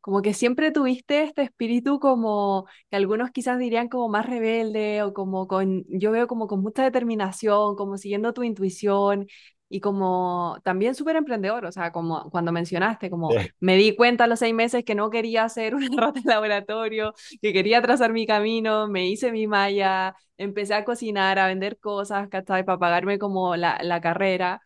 [0.00, 5.12] como que siempre tuviste este espíritu como que algunos quizás dirían como más rebelde o
[5.14, 9.26] como con, yo veo como con mucha determinación, como siguiendo tu intuición
[9.68, 14.24] y como también súper emprendedor, o sea, como cuando mencionaste, como Eh, me di cuenta
[14.24, 18.12] a los seis meses que no quería ser una rata de laboratorio, que quería trazar
[18.12, 22.64] mi camino, me hice mi malla, empecé a cocinar, a vender cosas, ¿cachai?
[22.64, 24.60] Para pagarme como la, la carrera.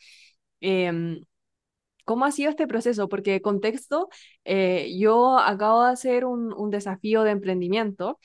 [0.61, 1.20] Em,
[2.05, 3.09] ¿Cómo ha sido este proceso?
[3.09, 4.09] Porque contexto,
[4.45, 8.19] eh, yo acabo de hacer un, un desafío de emprendimiento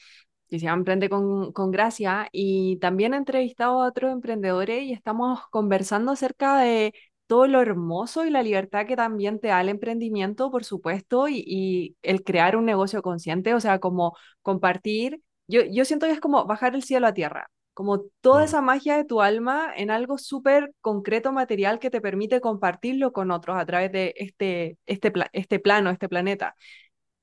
[0.50, 4.94] que se llama Emprende con, con Gracia y también he entrevistado a otros emprendedores y
[4.94, 6.94] estamos conversando acerca de
[7.28, 11.44] todo lo hermoso y la libertad que también te da el emprendimiento, por supuesto, y,
[11.46, 15.22] y el crear un negocio consciente, o sea, como compartir.
[15.48, 18.98] Yo, yo siento que es como bajar el cielo a tierra como toda esa magia
[18.98, 23.66] de tu alma en algo súper concreto, material que te permite compartirlo con otros a
[23.66, 26.56] través de este, este, este plano, este planeta.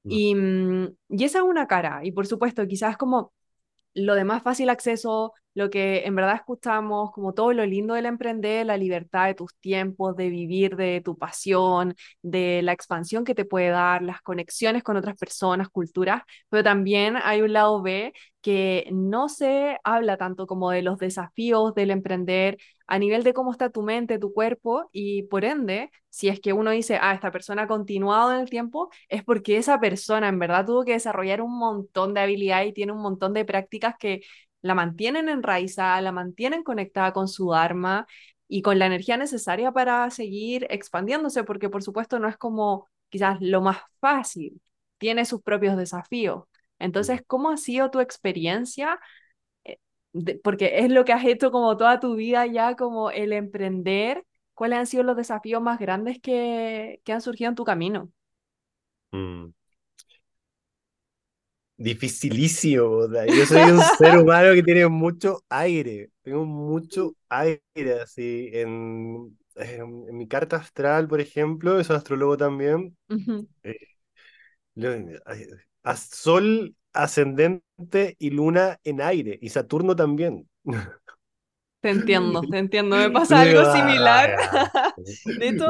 [0.05, 3.33] Y, mm, y esa es una cara, y por supuesto, quizás como
[3.95, 8.05] lo de más fácil acceso, lo que en verdad escuchamos, como todo lo lindo del
[8.07, 13.35] emprender, la libertad de tus tiempos, de vivir de tu pasión, de la expansión que
[13.35, 18.13] te puede dar, las conexiones con otras personas, culturas, pero también hay un lado B
[18.43, 23.51] que no se habla tanto como de los desafíos del emprender a nivel de cómo
[23.51, 27.31] está tu mente, tu cuerpo y por ende, si es que uno dice, ah, esta
[27.33, 31.41] persona ha continuado en el tiempo, es porque esa persona en verdad tuvo que desarrollar
[31.43, 34.21] un montón de habilidades y tiene un montón de prácticas que
[34.67, 38.07] la mantienen enraizada, la mantienen conectada con su Dharma
[38.49, 43.39] y con la energía necesaria para seguir expandiéndose, porque por supuesto no es como quizás
[43.41, 44.61] lo más fácil,
[44.99, 46.45] tiene sus propios desafíos.
[46.79, 49.01] Entonces, ¿cómo ha sido tu experiencia?
[49.65, 49.79] Eh,
[50.45, 54.25] porque es lo que has hecho como toda tu vida ya, como el emprender.
[54.55, 58.11] ¿Cuáles han sido los desafíos más grandes que, que han surgido en tu camino?
[59.13, 59.53] Mm
[61.77, 63.07] dificilísimo.
[63.27, 68.51] Yo soy un ser humano que tiene mucho aire, tengo mucho aire así.
[68.53, 72.97] En, en, mi carta astral, por ejemplo, es astrólogo también.
[73.63, 73.77] Eh,
[75.97, 80.49] sol ascendente y luna en aire, y Saturno también.
[81.87, 82.97] Te entiendo, te entiendo.
[82.97, 84.35] Me pasa algo similar.
[85.39, 85.67] De hecho,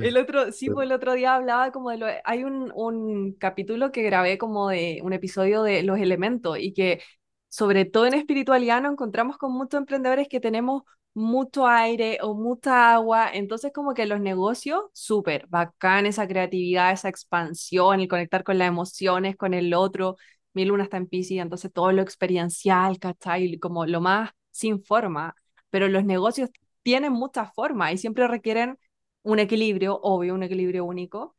[0.00, 2.06] el otro, sí, pues el otro día hablaba como de lo.
[2.22, 7.02] Hay un, un capítulo que grabé como de un episodio de los elementos y que,
[7.48, 12.94] sobre todo en espiritualidad, nos encontramos con muchos emprendedores que tenemos mucho aire o mucha
[12.94, 13.28] agua.
[13.32, 18.68] Entonces, como que los negocios, súper bacán esa creatividad, esa expansión, el conectar con las
[18.68, 20.18] emociones, con el otro.
[20.52, 23.58] Mi luna está en Pisces, entonces todo lo experiencial, ¿cachai?
[23.58, 25.34] Como lo más sin forma,
[25.70, 26.50] pero los negocios
[26.82, 28.78] tienen muchas formas y siempre requieren
[29.22, 31.34] un equilibrio, obvio, un equilibrio único,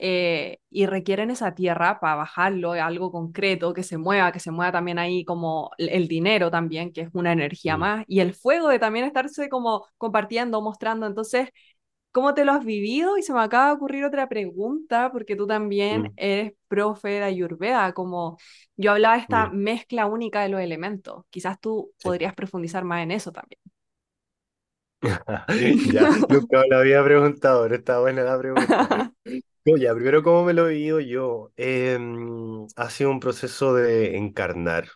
[0.00, 4.72] eh, y requieren esa tierra para bajarlo algo concreto, que se mueva, que se mueva
[4.72, 7.80] también ahí como el dinero también, que es una energía mm.
[7.80, 11.06] más, y el fuego de también estarse como compartiendo, mostrando.
[11.06, 11.50] Entonces,
[12.18, 13.16] ¿Cómo te lo has vivido?
[13.16, 16.16] Y se me acaba de ocurrir otra pregunta, porque tú también Mm.
[16.16, 18.38] eres profe de Ayurveda, como
[18.76, 19.52] yo hablaba de esta Mm.
[19.52, 21.24] mezcla única de los elementos.
[21.30, 22.10] Quizás tú Sí.
[22.10, 23.60] podrías profundizar más en eso también.
[25.84, 28.84] Ya, nunca me lo había preguntado, pero está buena la pregunta.
[29.64, 31.52] No, ya, primero, ¿cómo me lo he vivido yo?
[31.56, 34.88] Em, ha sido un proceso de encarnar,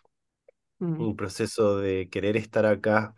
[0.81, 3.15] Mm, un proceso de querer estar acá,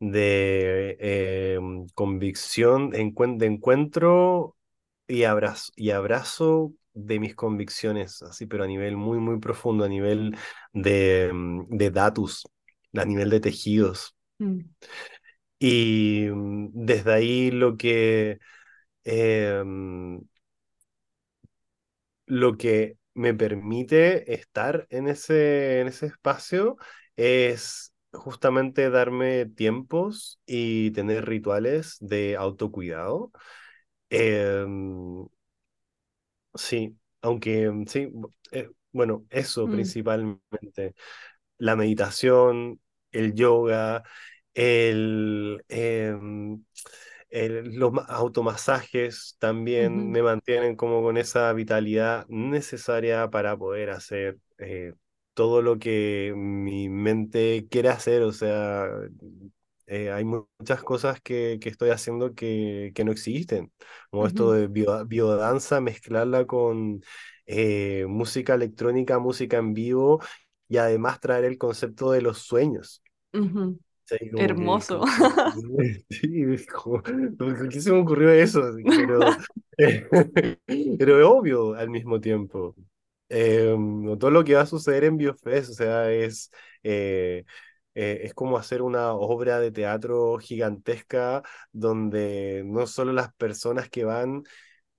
[0.00, 4.56] de em, convicción, de encuen- de encuentro
[5.08, 9.88] y abrazo, y abrazo de mis convicciones, así, pero a nivel muy, muy profundo, a
[9.88, 10.36] nivel
[10.72, 12.46] de, em, de datus,
[12.94, 14.14] a nivel de tejidos.
[14.40, 14.60] mm,
[15.58, 18.38] Y mm, desde ahí lo que,
[19.04, 20.20] em,
[22.26, 26.76] lo que me permite estar en ese, en ese espacio
[27.16, 33.32] es justamente darme tiempos y tener rituales de autocuidado.
[34.10, 35.26] Em,
[36.54, 38.10] sí, aunque mm, sí,
[38.52, 40.94] eh, bueno, eso mm, principalmente.
[41.58, 42.80] La meditación,
[43.12, 44.02] el yoga,
[44.54, 46.64] el, em,
[47.30, 54.38] el- los ma- automasajes también me mantienen como con esa vitalidad necesaria para poder hacer
[54.58, 54.94] eh,
[55.36, 58.24] todo lo que mi mente quiere hacer.
[58.24, 58.88] O sea,
[59.86, 63.72] eh, hay mu- muchas cosas que, que estoy haciendo que, que no existen,
[64.10, 67.02] como esto ujú, de bio- biodanza, mezclarla con
[67.46, 70.20] eh, música electrónica, música en vivo
[70.68, 73.02] y además traer el concepto de los sueños.
[74.04, 75.04] Sí, que, Hermoso.
[76.10, 77.02] sí, como,
[77.38, 78.62] ¿por qué se me ocurrió eso?
[78.94, 79.36] Pero,
[80.98, 82.74] pero es obvio al mismo tiempo.
[83.28, 83.76] Eh,
[84.20, 86.50] todo lo que va a suceder en Biofest, o sea, es,
[86.82, 87.44] eh,
[87.94, 94.04] eh, es como hacer una obra de teatro gigantesca donde no solo las personas que
[94.04, 94.44] van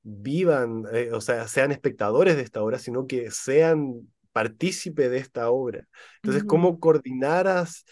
[0.04, 5.88] vivan, o sea, sean espectadores de esta obra, sino que sean partícipe de esta obra.
[6.18, 7.86] Entonces, Ujú, ¿cómo coordinaras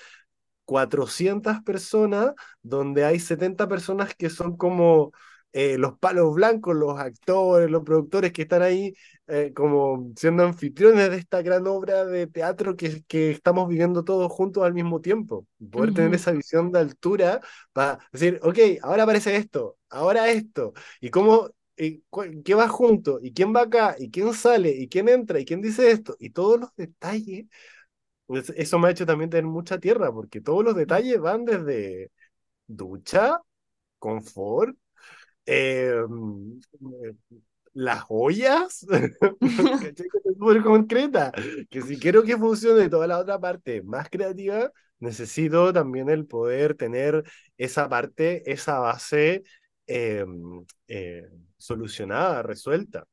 [0.65, 5.11] 400 personas donde hay 70 personas que son como
[5.55, 8.93] eh, los palos blancos, los actores, los productores que están ahí
[9.27, 14.31] eh, como siendo anfitriones de esta gran obra de teatro que, que estamos viviendo todos
[14.31, 15.47] juntos al mismo tiempo.
[15.71, 17.41] Poder tener esa visión de altura
[17.73, 22.03] para decir, ok, ahora aparece esto, ahora esto, y cómo y
[22.43, 25.61] qué va junto, y quién va acá, y quién sale, y quién entra, y quién
[25.61, 27.47] dice esto, y todos los detalles.
[28.29, 32.11] Es- Eso me ha hecho también tener mucha tierra, porque todos los detalles van desde
[32.67, 33.39] ducha,
[33.99, 34.77] confort,
[35.45, 35.95] eh,
[37.73, 38.85] las joyas,
[40.37, 41.31] súper concreta,
[41.69, 46.75] que si quiero que funcione toda la otra parte más creativa, necesito también el poder
[46.75, 47.23] tener
[47.57, 49.43] esa parte, esa base
[49.87, 51.27] em, eh,
[51.57, 53.05] solucionada, resuelta.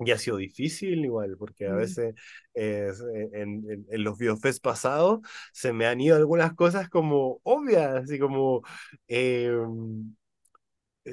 [0.00, 2.14] Y ha sido difícil igual, porque a Mm, veces
[2.54, 2.90] eh,
[3.34, 5.20] en, en, en, los biofest pasados
[5.52, 8.62] se me han ido algunas cosas como obvias, así como
[9.08, 9.50] eh,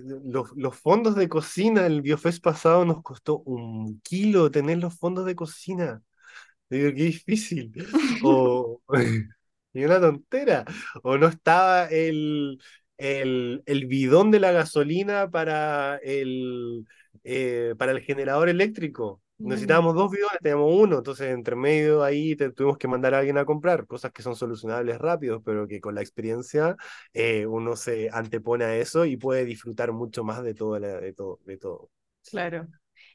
[0.04, 5.26] los, los, fondos de cocina, el biofest pasado nos costó un kilo tener los fondos
[5.26, 6.02] de cocina.
[6.70, 7.72] Digo, qué difícil.
[8.24, 8.82] O,
[9.74, 10.66] y una tontera.
[11.04, 12.60] O no estaba el,
[12.98, 16.86] el, el bidón de la gasolina para el,
[17.24, 19.22] eh, para el generador eléctrico.
[19.40, 23.20] Mm, Necesitábamos dos bidones, teníamos uno, entonces entre medio ahí te, tuvimos que mandar a
[23.20, 26.76] alguien a comprar, cosas que son solucionables rápidos, pero que con la experiencia
[27.14, 31.14] eh, uno se antepone a eso y puede disfrutar mucho más de todo, la, de
[31.14, 31.90] todo, de todo.
[32.30, 32.68] claro.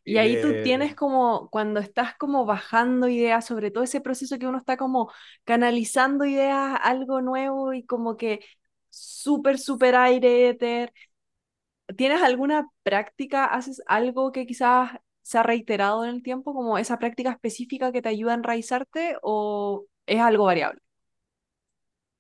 [0.05, 4.39] Y ahí tú de, tienes como, cuando estás como bajando ideas, sobre todo ese proceso
[4.39, 5.13] que uno está como
[5.45, 8.41] canalizando ideas, algo nuevo y como que
[8.91, 10.93] súper, súper aire, éter.
[11.97, 13.45] ¿Tienes alguna práctica?
[13.45, 14.93] ¿Haces algo que quizás
[15.23, 19.17] se ha reiterado en el tiempo, como esa práctica específica que te ayuda a enraizarte
[19.23, 20.81] o es algo variable?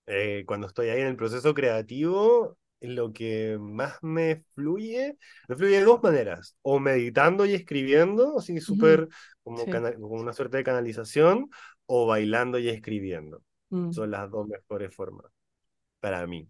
[0.06, 5.16] eh, cuando estoy ahí en el proceso creativo, lo que más me fluye,
[5.48, 9.08] me fluye de dos maneras, o meditando y escribiendo, así súper
[9.44, 9.70] como, Sí.
[9.70, 11.50] como una suerte de canalización,
[11.86, 13.42] o bailando y escribiendo.
[13.72, 15.26] Mm, Son las dos mejores formas
[16.00, 16.48] para mí.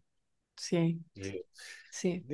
[0.57, 1.42] sí, Sí.
[1.90, 2.26] sí.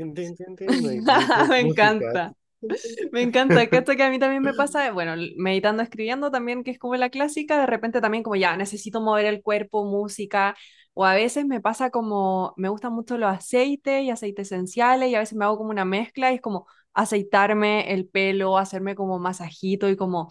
[1.49, 2.35] Me encanta.
[3.13, 6.71] Me encanta, que esto que a mí también me pasa, bueno, meditando, escribiendo también, que
[6.73, 10.57] es como la clásica, de repente también como ya necesito mover el cuerpo, música,
[10.95, 15.15] o a veces me pasa como, me gustan mucho los aceites y aceites esenciales, y
[15.15, 19.19] a veces me hago como una mezcla y es como aceitarme el pelo, hacerme como
[19.19, 20.29] masajito y como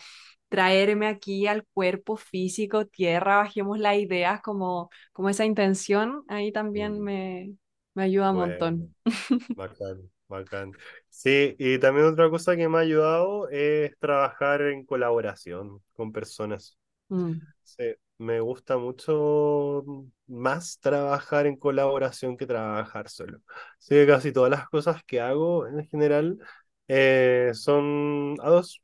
[0.50, 7.00] traerme aquí al cuerpo físico, tierra, bajemos las ideas, como, como esa intención, ahí también
[7.00, 7.54] Mm, me,
[7.94, 8.38] me ayuda un Bueno.
[8.38, 8.96] montón.
[9.56, 10.78] Bacán, bacán.
[11.20, 16.78] Sí, y también otra cosa que me ha ayudado es trabajar en colaboración con personas.
[17.10, 17.84] Mm, Sí,
[18.20, 19.84] me gusta mucho
[20.28, 23.40] más trabajar en colaboración que trabajar solo.
[23.80, 26.40] Sí, que casi todas las cosas que hago en general
[26.88, 28.82] eh, son a dos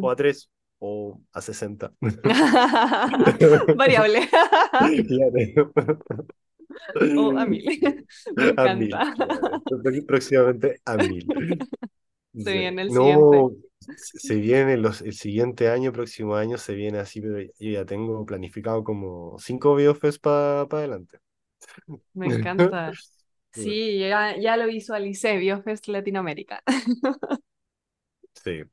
[0.00, 0.50] o a tres
[0.80, 1.92] o a sesenta.
[3.74, 4.28] Variable.
[5.08, 5.72] Claro.
[7.14, 7.64] O a mil.
[8.36, 9.14] Me A mil, encanta.
[9.14, 9.62] claro.
[10.06, 11.32] Próximamente a mil.
[12.36, 13.44] Se viene el siguiente.
[13.44, 13.52] No,
[13.94, 17.84] se se viene los, el siguiente año, próximo año, se viene así, pero yo ya
[17.84, 21.18] tengo planificado como cinco biofes para adelante.
[22.14, 22.98] Me encanta.
[23.52, 26.62] Sí, ya, ya lo visualicé, BioFest Latinoamérica.
[28.34, 28.64] Sí,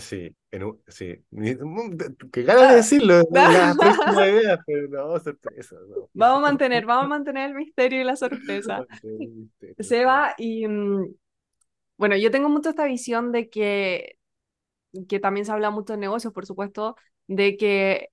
[0.00, 1.14] sí, en un- sí.
[1.30, 1.96] Mm,
[2.32, 3.24] Qué ganas de Ah, decirlo,
[4.66, 6.10] pero no, sorpresa, no.
[6.14, 8.86] Vamos a mantener, vamos a mantener el misterio y la sorpresa.
[9.78, 11.14] Seba, y mm,
[11.98, 14.18] bueno, yo tengo mucho esta visión de que,
[15.08, 16.96] que también se habla mucho de negocios, por supuesto,
[17.28, 18.08] de que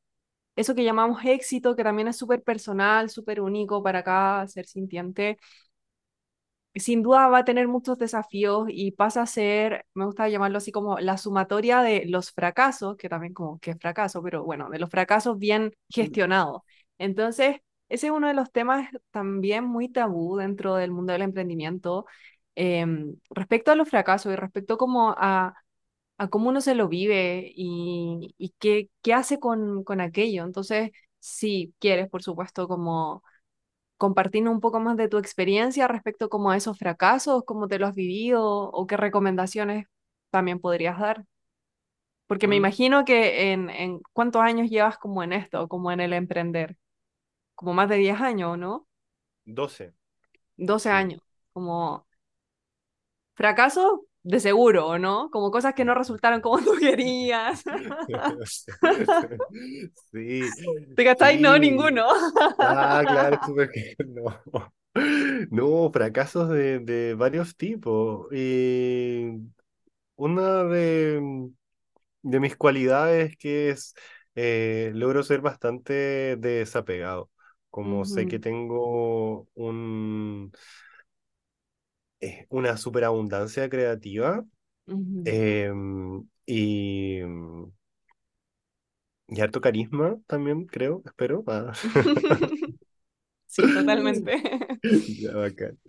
[0.56, 5.38] eso que llamamos éxito, que también es súper personal, súper único para cada ser sintiente,
[6.76, 10.72] sin duda va a tener muchos desafíos y pasa a ser, me gusta llamarlo así
[10.72, 14.80] como la sumatoria de los fracasos, que también como que es fracaso, pero bueno, de
[14.80, 16.62] los fracasos bien gestionados.
[16.98, 17.58] Entonces,
[17.90, 22.06] ese es uno de los temas también muy tabú dentro del mundo del emprendimiento.
[22.56, 25.56] em, respecto a los fracasos y respecto como a,
[26.18, 30.44] a cómo uno se lo vive y, y qué, qué hace con, con aquello.
[30.46, 33.24] Entonces, si quieres, por supuesto, como
[34.04, 37.88] compartirnos un poco más de tu experiencia respecto como a esos fracasos, cómo te lo
[37.88, 39.88] has vivido o qué recomendaciones
[40.30, 41.24] también podrías dar.
[42.28, 46.12] Porque me imagino que en, en cuántos años llevas como en esto, como en el
[46.12, 46.76] emprender,
[47.56, 48.88] como más de 10 años, ¿no?
[49.46, 49.94] 12,
[50.58, 50.90] doce sí.
[50.90, 51.22] años,
[51.54, 52.06] como
[53.36, 55.30] fracasos de seguro, ¿o no?
[55.32, 57.64] Como cosas que no resultaron como tú querías.
[60.12, 60.52] Sí,
[60.96, 61.40] ¿Te gastáis?
[61.40, 61.60] No, sí.
[61.60, 62.06] ninguno.
[62.60, 64.42] Ah, claro, súper que no.
[65.52, 68.28] No, fracasos de, de varios tipos.
[68.34, 69.32] Y
[70.16, 71.50] una de,
[72.22, 73.96] de mis cualidades que es,
[74.36, 77.32] eh, logro ser bastante desapegado.
[77.70, 80.52] Como sé que tengo un,
[82.24, 84.46] eh, una superabundancia creativa
[84.88, 85.24] ujú.
[85.26, 87.22] em, y,
[89.28, 91.44] y harto carisma también, creo, espero.
[91.48, 91.74] Ah.
[93.48, 94.42] Sí, totalmente.
[95.18, 95.80] Ya, bacán.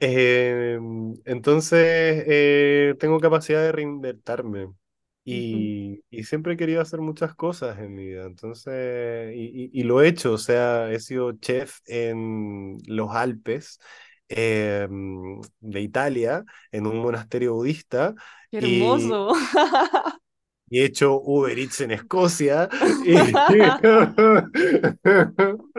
[0.00, 0.78] Eh,
[1.24, 4.72] entonces, eh, tengo capacidad de reinventarme.
[5.24, 9.84] Y, y siempre he querido hacer muchas cosas en mi vida, entonces, y, y- y
[9.84, 13.78] lo he hecho, o sea, he sido chef en los Alpes
[14.28, 14.88] eh,
[15.60, 18.14] de Italia, en un monasterio budista,
[18.50, 19.32] ¡Qué hermoso!
[20.68, 22.68] y he hecho Uber Eats en Escocia,
[23.04, 23.44] y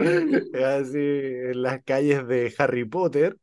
[0.64, 3.38] así en las calles de Harry Potter.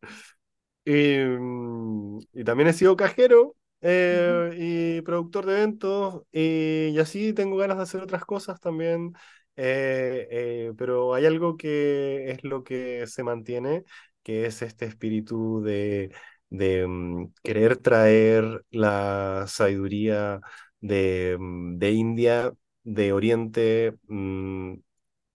[0.85, 7.33] Y, mm, y también he sido cajero eh, y productor de eventos y, y así
[7.35, 9.13] tengo ganas de hacer otras cosas también.
[9.57, 13.85] eh, eh, pero hay algo que es lo que se mantiene,
[14.23, 16.15] que es este espíritu de,
[16.51, 20.41] de mm, querer traer la sabiduría
[20.81, 22.53] de, mm, de India,
[22.85, 24.75] de Oriente, mm,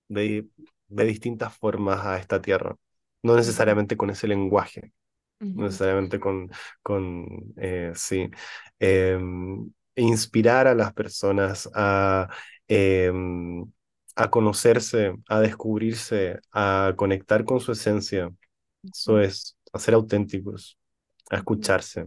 [0.10, 0.48] de,
[0.88, 2.76] de distintas formas a esta tierra,
[3.24, 4.94] no necesariamente con ese lenguaje
[5.54, 6.50] no necesariamente con,
[6.84, 7.26] con
[7.58, 8.30] eh, sí,
[8.80, 12.30] em, inspirar a las personas a,
[12.68, 13.66] em,
[14.16, 18.30] a conocerse, a descubrirse, a conectar con su esencia.
[18.94, 20.78] Eso es, a ser auténticos,
[21.30, 22.06] a escucharse.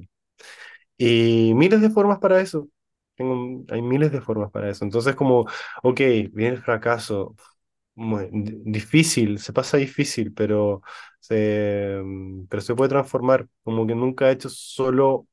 [0.97, 2.69] Y miles de formas para eso.
[3.17, 4.85] Tengo, hay miles de formas para eso.
[4.85, 5.47] Entonces, como,
[5.83, 5.99] ok,
[6.33, 7.35] viene el fracaso,
[7.95, 10.83] muy di- difícil, se pasa difícil, pero
[11.21, 13.49] se, mm, pero se puede transformar.
[13.63, 15.27] Como que nunca he hecho solo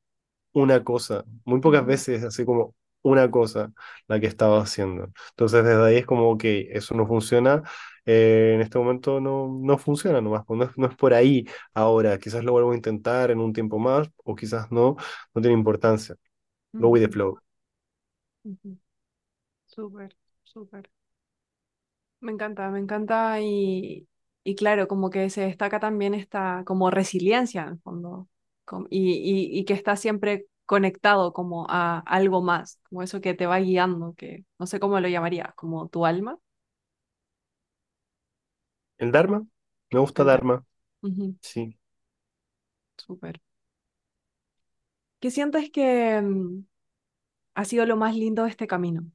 [0.52, 3.72] una cosa, muy pocas veces así como una cosa
[4.08, 5.10] la que estaba haciendo.
[5.30, 7.62] Entonces desde ahí es como, ok, eso no funciona,
[8.08, 11.46] eh, en este momento no, no funciona nomás, pues no es, no es por ahí
[11.74, 14.96] ahora, quizás lo vuelvo a intentar en un tiempo más o quizás no,
[15.34, 16.16] no tiene importancia.
[16.78, 17.40] Go with the flow.
[19.66, 20.90] Súper, súper.
[22.20, 24.08] Me encanta, me encanta y,
[24.44, 28.28] y claro, como que se destaca también esta como resiliencia en el fondo
[28.90, 33.46] y, y, y que está siempre conectado como a algo más, como eso que te
[33.46, 36.38] va guiando, que no sé cómo lo llamarías, como tu alma,
[38.98, 39.44] ¿El Dharma?
[39.90, 40.54] Me gusta el Dharma.
[40.54, 40.66] Dharma,
[41.02, 41.78] Ujú, sí.
[42.96, 43.40] Súper.
[45.20, 46.64] ¿Qué sientes que mm,
[47.56, 49.10] ha sido lo más lindo de este camino?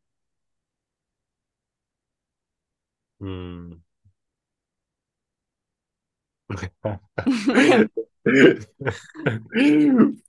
[3.19, 3.81] Mm.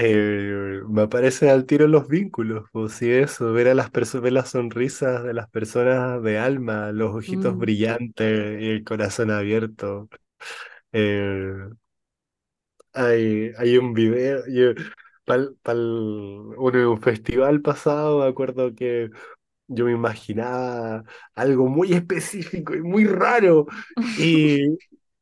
[0.00, 4.32] Eh, me aparecen al tiro los vínculos, pues sí, eso, ver a las personas, ver
[4.32, 10.08] las sonrisas de las personas de alma, los ojitos Mm, brillantes y el corazón abierto.
[10.92, 11.54] Eh,
[12.92, 14.72] hay, hay un video, yo,
[15.24, 15.78] pal, pal-
[16.58, 19.10] un, un festival pasado, me acuerdo que
[19.68, 23.66] yo me imaginaba algo muy específico y muy raro.
[24.16, 24.78] Y,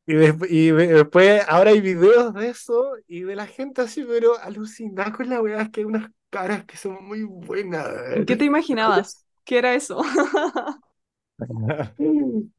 [0.07, 4.39] y, desp- y después, ahora hay videos de eso y de la gente así, pero
[4.39, 7.87] alucinada con la weá, es que hay unas caras que son muy buenas.
[8.25, 9.25] ¿Qué te imaginabas?
[9.45, 10.01] ¿Qué era eso?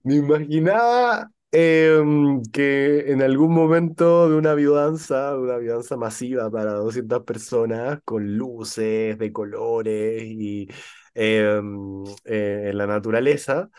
[0.05, 6.73] Me imaginaba em, que en algún momento de una biodanza, de una biodanza masiva para
[6.75, 10.69] 200 personas, con luces de colores y
[11.15, 13.71] em, eh, en la naturaleza,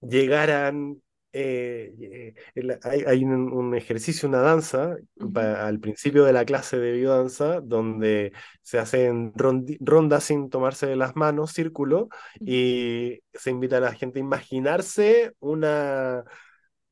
[0.00, 1.02] llegaran,
[1.32, 6.44] eh, eh, hay, hay un, un ejercicio, una danza, Ujú, pa- al principio de la
[6.44, 9.32] clase de biodanza, donde se hacen
[9.80, 12.08] rondas sin tomarse de las manos, círculo,
[12.40, 16.24] y se invita a la gente a imaginarse una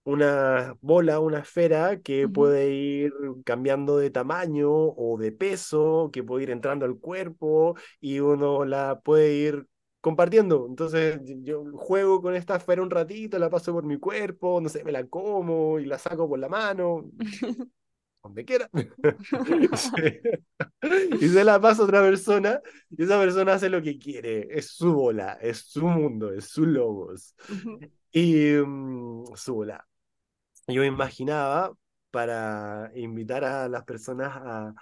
[0.05, 3.13] una bola, una esfera que puede ir
[3.45, 9.01] cambiando de tamaño o de peso, que puede ir entrando al cuerpo y uno la
[9.01, 9.67] puede ir
[10.01, 10.67] compartiendo.
[10.69, 14.85] Entonces yo juego con esta esfera un ratito, la paso por mi cuerpo, no sé,
[14.85, 17.11] me la como y la saco por la mano,
[18.23, 18.69] donde quiera.
[21.21, 24.49] Y se la paso a otra persona y esa persona hace lo que quiere.
[24.51, 27.35] Es su bola, es su mundo, es su logos.
[28.13, 29.87] Y mm, su bola
[30.71, 31.73] yo imaginaba
[32.11, 34.75] para invitar a las personas a,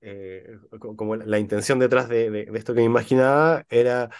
[0.00, 4.10] eh, co- como la, intención detrás de, de- de esto que me imaginaba era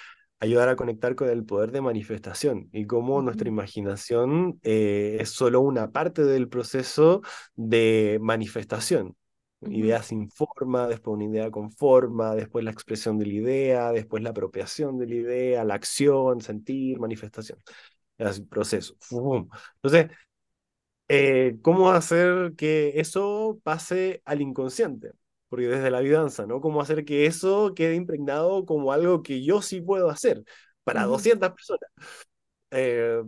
[0.41, 5.61] ayudar a conectar con el poder de manifestación y cómo nuestra imaginación eh, es solo
[5.61, 7.23] una parte del proceso
[7.57, 9.17] de manifestación.
[9.61, 14.23] Idea sin forma, después una idea con forma, después la expresión de la idea, después
[14.23, 17.59] la apropiación de la idea, la acción, sentir, manifestación.
[18.19, 18.95] Es el proceso.
[19.83, 20.11] Entonces,
[21.09, 25.13] eh, ¿cómo hacer que eso pase al inconsciente?
[25.49, 26.61] Porque desde la vidanza, ¿no?
[26.61, 30.45] ¿Cómo hacer que eso quede impregnado como algo que yo sí puedo hacer
[30.85, 31.91] para ujú, 200 personas?
[32.73, 33.23] Eh,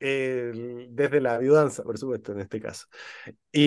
[0.00, 2.86] eh, desde la ayudanza, por supuesto, en este caso.
[3.52, 3.62] Y,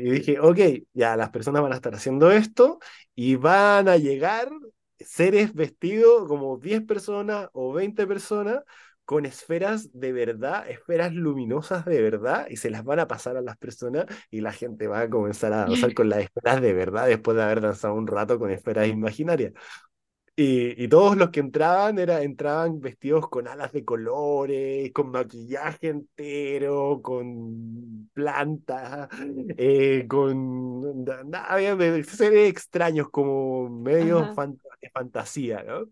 [0.00, 0.58] y dije, ok,
[0.94, 2.78] ya las personas van a estar haciendo esto
[3.14, 4.50] y van a llegar
[4.98, 8.60] seres vestidos como 10 personas o 20 personas
[9.04, 13.42] con esferas de verdad, esferas luminosas de verdad, y se las van a pasar a
[13.42, 17.06] las personas y la gente va a comenzar a danzar con las esferas de verdad
[17.06, 19.52] después de haber danzado un rato con esferas imaginarias.
[20.36, 25.90] Y, y, todos los que entraban era, entraban vestidos con alas de colores, con maquillaje
[25.90, 29.08] entero, con plantas,
[29.56, 31.04] eh, con...
[31.34, 35.84] Había seres extraños como medios fant de fantasía, ¿no?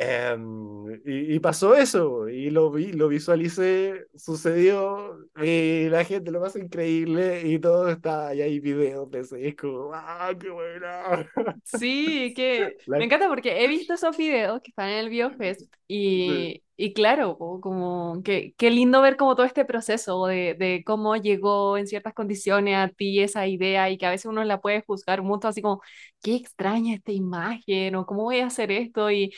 [0.00, 6.38] Um, y, y, pasó eso, y lo vi, lo visualicé, sucedió, y la gente lo
[6.38, 11.28] más increíble, y todo está, y hay videos de ese, es como, ¡ah, qué buena!
[11.64, 12.98] Sí, que la...
[12.98, 16.64] me encanta porque he visto esos videos que están en el BioFest, y, sí.
[16.76, 21.76] y claro, como que qué lindo ver como todo este proceso de, de cómo llegó
[21.76, 25.22] en ciertas condiciones a ti esa idea, y que a veces uno la puede juzgar
[25.22, 25.82] mucho, así como,
[26.22, 29.32] qué extraña esta imagen, o cómo voy a hacer esto, y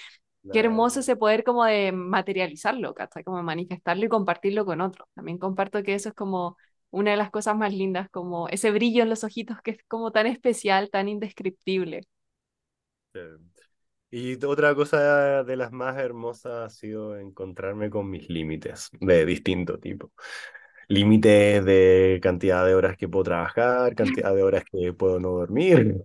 [0.51, 3.23] Qué hermoso ese poder como de materializarlo, ¿cachai?
[3.25, 5.09] Como manifestarlo y compartirlo con otros.
[5.15, 6.57] También comparto que eso es como
[6.91, 10.11] una de las cosas más lindas, como ese brillo en los ojitos que es como
[10.13, 12.03] tan especial, tan indescriptible.
[14.13, 19.79] Y otra cosa de las más hermosas ha sido encontrarme con mis límites de distinto
[19.79, 20.13] tipo.
[20.91, 26.03] Límites de cantidad de horas que puedo trabajar, cantidad de horas que puedo no dormir.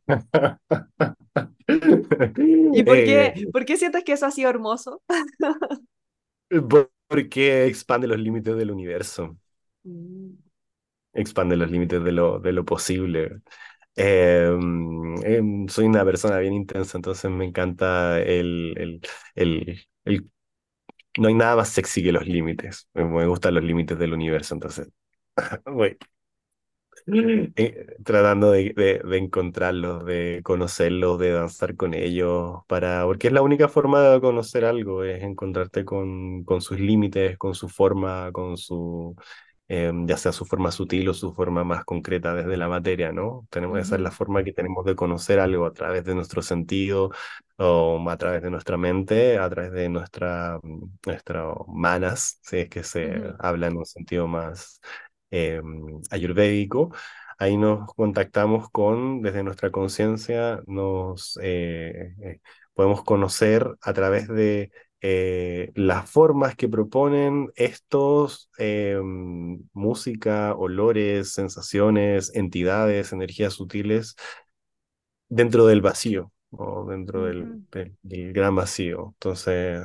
[1.67, 5.01] ¿Y por qué, eh, por qué sientes que eso ha sido hermoso?
[7.07, 9.35] porque expande los límites del universo.
[9.83, 10.33] Mm.
[11.13, 13.41] Expande los límites de lo, de lo posible.
[13.95, 14.51] Eh,
[15.23, 19.01] eh, soy una persona bien intensa, entonces me encanta el, el,
[19.35, 20.29] el, el,
[21.17, 22.87] No hay nada más sexy que los límites.
[22.93, 24.89] Me, gustan los límites del universo, entonces...
[25.65, 25.97] voy
[27.55, 33.33] eh, tratando de, de, de, encontrarlos, de conocerlos, de danzar con ellos, para, porque es
[33.33, 38.31] la única forma de conocer algo, es encontrarte con, con sus límites, con su forma,
[38.31, 39.15] con su,
[39.67, 43.47] eh, ya sea su forma sutil o su forma más concreta desde la materia, ¿no?
[43.49, 43.79] Tenemos.
[43.79, 47.11] Esa es la forma que tenemos de conocer algo a través de nuestro sentido
[47.57, 50.59] o a través de nuestra mente, a través de nuestra,
[51.05, 53.35] nuestra manas, si es que se uh -huh.
[53.39, 54.81] habla en un sentido más
[55.31, 55.61] eh,
[56.11, 56.91] ayurvédico.
[57.37, 62.39] Ahí nos contactamos con, desde nuestra conciencia, nos eh, eh,
[62.73, 64.71] podemos conocer a través de
[65.07, 68.49] eh, las formas que proponen estos,
[69.73, 74.15] música, olores, sensaciones, entidades, energías sutiles
[75.29, 77.27] dentro del vacío o dentro uh -huh.
[77.27, 79.11] del, del, del, gran vacío.
[79.13, 79.83] Entonces,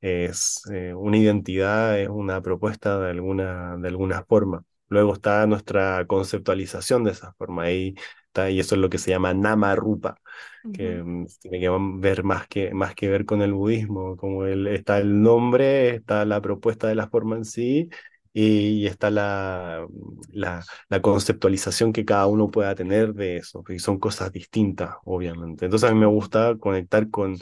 [0.00, 4.64] es eh, una identidad, es una propuesta de alguna, de alguna forma.
[4.88, 7.94] Luego está nuestra conceptualización de esa forma, ahí
[8.28, 10.18] está, y eso es lo que se llama Nama Rupa,
[10.64, 10.72] uh -huh.
[10.72, 14.66] que um, tiene que ver más que, más que ver con el budismo, como el,
[14.68, 17.88] está el nombre, está la propuesta de la forma en sí,
[18.32, 19.86] y está la,
[20.30, 25.64] la, la, conceptualización que cada uno pueda tener de eso, y son cosas distintas, obviamente.
[25.64, 27.36] Entonces a mí me gusta conectar con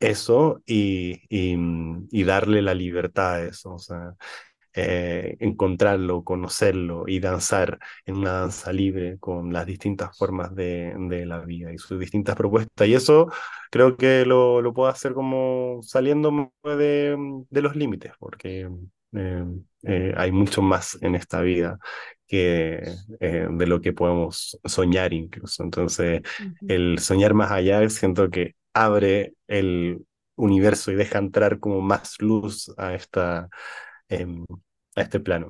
[0.00, 1.56] eso y, y,
[2.10, 4.14] y darle la libertad a eso, o sea,
[4.74, 11.26] eh, encontrarlo, conocerlo y danzar en una danza libre con las distintas formas de, de,
[11.26, 12.88] la vida y sus distintas propuestas.
[12.88, 13.30] Y eso
[13.70, 17.16] creo que lo, lo puedo hacer como saliendo de,
[17.50, 18.68] de los límites, porque
[19.14, 19.44] eh,
[19.84, 21.78] eh, hay mucho más en esta vida
[22.26, 22.82] que
[23.20, 25.62] eh, de lo que podemos soñar incluso.
[25.62, 26.54] Entonces, uh -huh.
[26.68, 30.04] el soñar más allá siento que abre el
[30.36, 33.48] universo y deja entrar como más luz a, esta,
[34.20, 34.44] em,
[34.96, 35.48] a este plano.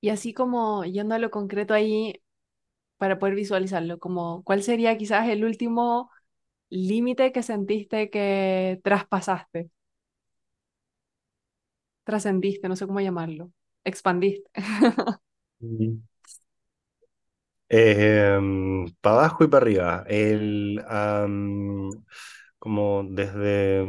[0.00, 2.22] Y así como yendo a lo concreto ahí,
[2.98, 6.10] para poder visualizarlo, como cuál sería quizás el último
[6.70, 9.70] límite que sentiste que traspasaste
[12.04, 13.52] trascendiste, no sé cómo llamarlo,
[13.84, 14.50] expandiste.
[17.68, 18.38] eh,
[19.00, 20.04] para abajo y para arriba.
[20.08, 21.90] El, um,
[22.58, 23.86] como desde,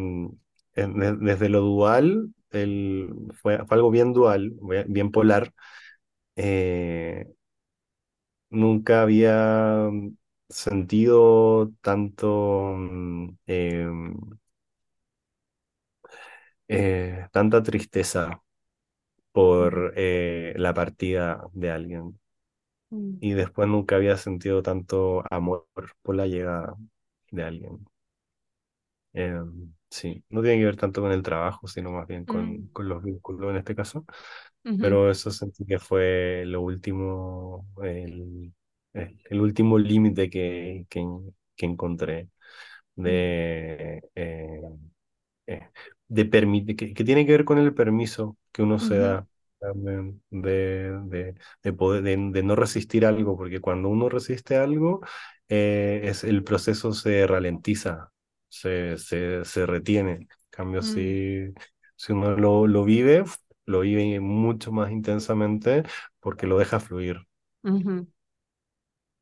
[0.76, 3.10] desde lo dual, el,
[3.42, 4.54] fue, fue algo bien dual,
[4.88, 5.54] bien polar.
[6.38, 7.28] Eh,
[8.50, 9.90] nunca había
[10.50, 12.76] sentido tanto
[13.48, 13.88] eh,
[16.68, 18.42] eh, tanta tristeza
[19.32, 22.20] por eh, la partida de alguien.
[22.92, 23.18] Mm.
[23.22, 25.68] Y después nunca había sentido tanto amor
[26.04, 26.76] por la llegada
[27.32, 27.86] de alguien.
[29.94, 32.90] Sí, no tiene que ver tanto con el trabajo, sino más bien con, Mm, con
[32.90, 34.06] los vínculos en este caso.
[34.80, 38.54] Pero eso sentí que fue lo último, el,
[38.94, 41.06] el, el último límite que, que,
[41.56, 42.30] que encontré
[43.06, 43.20] mm,
[43.76, 44.62] de, eh,
[45.48, 45.70] eh,
[46.08, 49.28] de permite, que, que tiene que ver con el permiso que uno se da
[49.62, 55.02] de, de, de poder, de, de no resistir algo, porque cuando uno resiste algo,
[55.50, 58.13] eh, es, el proceso se ralentiza,
[58.54, 60.12] se, se, se retiene.
[60.14, 61.54] En cambio, mm, si,
[61.96, 63.24] si uno lo, lo vive,
[63.66, 65.84] lo vive mucho más intensamente
[66.20, 67.28] porque lo deja fluir.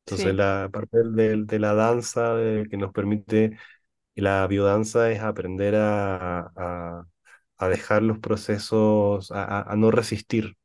[0.04, 0.34] Entonces, Sí.
[0.34, 3.56] la parte de, de la danza de, que nos permite
[4.16, 7.06] la biodanza es aprender a, a,
[7.58, 10.56] a dejar los procesos, a, a- no resistir,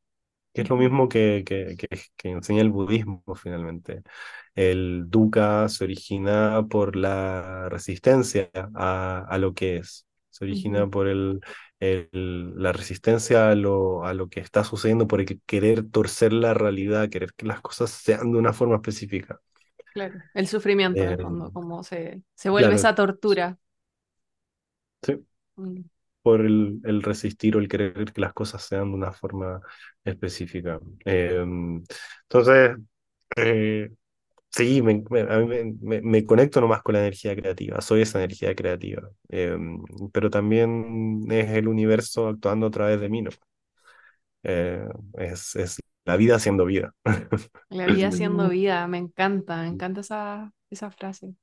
[0.53, 1.87] que es lo mismo que, que, que,
[2.17, 4.03] que enseña el budismo finalmente.
[4.57, 11.07] El dukkha se origina por la resistencia a, a lo que es, se origina por
[11.09, 11.41] el,
[11.79, 16.53] el- la resistencia a lo, a lo que está sucediendo, por el querer torcer la
[16.55, 19.41] realidad, querer que las cosas sean de una forma específica.
[19.93, 20.21] Claro.
[20.33, 23.57] El sufrimiento, Eh, fondo, como se, se vuelve claro, esa tortura.
[25.01, 25.25] sí.
[25.57, 25.83] Mm,
[26.21, 29.61] por el, el resistir o el querer que las cosas sean de una forma
[30.03, 30.79] específica.
[31.05, 31.37] Eh,
[32.23, 32.77] entonces,
[33.37, 33.91] eh,
[34.57, 35.45] sí, me, me- a mí
[35.81, 39.57] me, me- conecto nomás con la energía creativa, soy esa energía creativa, Eh,
[40.13, 43.31] pero también es el universo actuando a través de mí, ¿no?
[44.43, 44.87] Eh,
[45.17, 46.93] es, es la vida siendo vida.
[47.69, 51.35] La vida siendo vida, me encanta, me encanta esa, esa frase.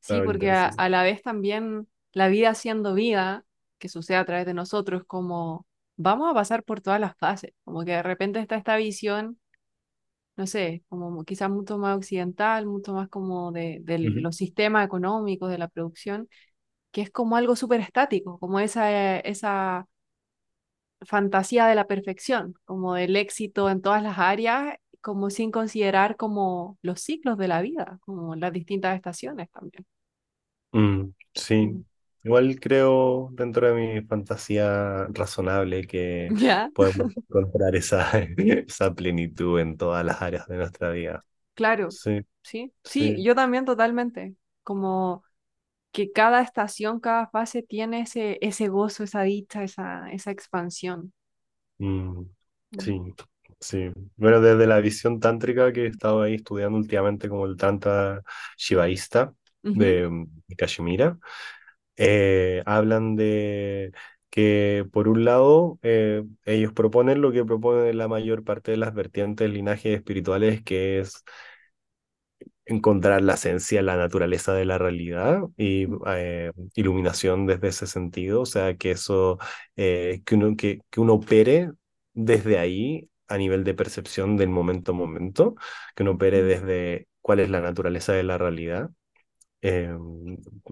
[0.00, 0.70] Sí, La porque vida, a, sí.
[0.70, 3.44] a la vez también la vida siendo vida,
[3.78, 7.84] que sucede a través de nosotros, como vamos a pasar por todas las fases, como
[7.84, 9.40] que de repente está esta visión,
[10.36, 14.20] no sé, como quizás mucho más occidental, mucho más como de, de Ujú.
[14.20, 16.28] los sistemas económicos, de la producción,
[16.92, 19.88] que es como algo súper estático, como esa, esa
[21.06, 26.78] fantasía de la perfección, como del éxito en todas las áreas, como sin considerar como
[26.82, 29.86] los ciclos de la vida, como las distintas estaciones también.
[30.72, 31.82] Mm, sí, Mm.
[32.26, 36.70] Igual creo dentro de mi fantasía razonable que ¿Ya?
[36.72, 41.24] podemos encontrar esa, esa plenitud en todas las áreas de nuestra vida.
[41.54, 45.24] Claro, Sí, sí, sí, sí, yo también totalmente, como
[45.92, 51.12] que cada estación, cada fase tiene ese, ese gozo, esa dicha, esa, esa expansión.
[51.78, 52.22] mm,
[52.72, 52.78] Mm.
[52.78, 53.14] sí,
[53.60, 53.90] sí.
[54.16, 58.22] Bueno, desde la visión tántrica que he estado ahí estudiando últimamente como el Tantra
[58.56, 61.18] Shivaísta Ujú, de, mm, de Kashmira,
[61.96, 63.92] eh, hablan de
[64.30, 68.94] que por un lado eh, ellos proponen lo que proponen la mayor parte de las
[68.94, 71.24] vertientes linajes espirituales, que es
[72.64, 78.46] encontrar la esencia, la naturaleza de la realidad y eh, iluminación desde ese sentido, o
[78.46, 79.38] sea, que eso,
[79.76, 81.70] eh, que uno, que, que uno opere
[82.14, 85.54] desde ahí a nivel de percepción del momento a momento,
[85.94, 88.90] que uno opere desde cuál es la naturaleza de la realidad
[89.66, 89.90] eh,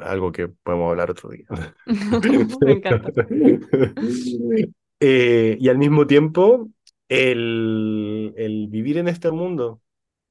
[0.02, 1.46] algo que podemos hablar otro día.
[2.64, 3.12] Me encanta.
[5.00, 6.68] Eh, y al mismo tiempo,
[7.08, 9.82] el, el vivir en este mundo,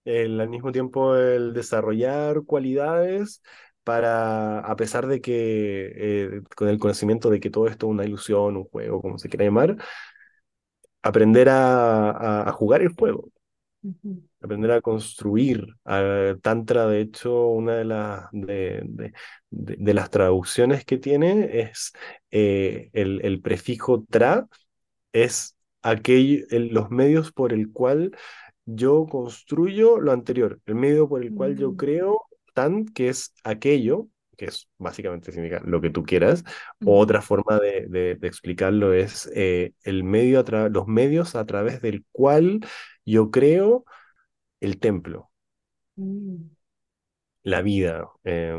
[0.06, 3.44] el, al mismo tiempo el desarrollar cualidades
[3.84, 8.06] para, a pesar de que, eh, con el conocimiento de que todo esto es una
[8.06, 9.78] ilusión, un juego, como se quiera llamar,
[11.02, 13.30] aprender a, a, a jugar el juego
[13.84, 15.66] Ujú, aprender a construir.
[16.42, 19.14] Tantra, de hecho, una de, las de, de-
[19.50, 21.94] de- de las traducciones que tiene es
[22.32, 24.48] eh, el, el prefijo tra,
[25.14, 28.12] es aquel, el- los medios por el cual
[28.66, 32.22] yo construyo lo anterior, el medio por el cual yo mm, creo
[32.54, 34.08] tan, que es aquello.
[34.38, 36.44] que es básicamente significa lo que tú quieras,
[36.84, 41.36] o ujú, otra forma de, de- de explicarlo es eh, el medio a los medios
[41.36, 42.62] a través del cual
[43.06, 43.86] yo creo
[44.64, 45.32] el templo,
[45.98, 46.38] mm,
[47.44, 48.58] la vida, eh,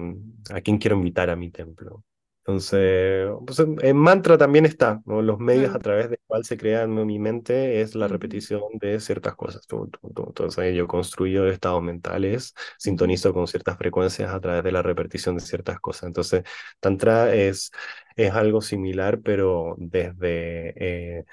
[0.50, 2.04] a quién quiero invitar a mi templo.
[2.46, 5.22] Entonces, pues, en, en mantra también está, ¿no?
[5.22, 9.00] Los medios a través del cual se crea en mi mente es la repetición de
[9.00, 9.66] ciertas cosas.
[9.70, 15.40] Entonces yo construyo estados mentales, sintonizo con ciertas frecuencias a través de la repetición de
[15.42, 16.04] ciertas cosas.
[16.08, 16.42] Entonces,
[16.80, 17.70] Tantra es,
[18.16, 20.74] es algo similar, pero desde...
[21.20, 21.24] eh,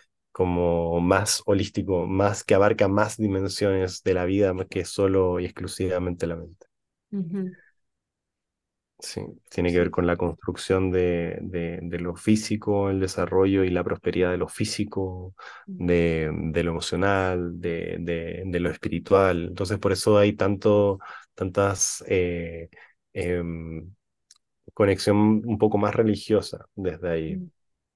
[0.42, 6.28] como más holístico, más que abarca más dimensiones de la vida que solo y exclusivamente
[6.28, 6.68] la mente.
[9.00, 13.72] Sí, tiene que ver con la construcción de, de, de lo físico, el desarrollo y
[13.72, 15.34] la prosperidad de lo físico,
[15.68, 15.86] Mm.
[15.88, 17.98] de, de lo emocional, de,
[18.60, 19.48] lo espiritual.
[19.50, 21.00] Entonces, por eso hay tanto,
[21.34, 22.70] tantas, eh,
[23.14, 23.92] em,
[24.74, 27.44] conexión un poco más religiosa desde ahí.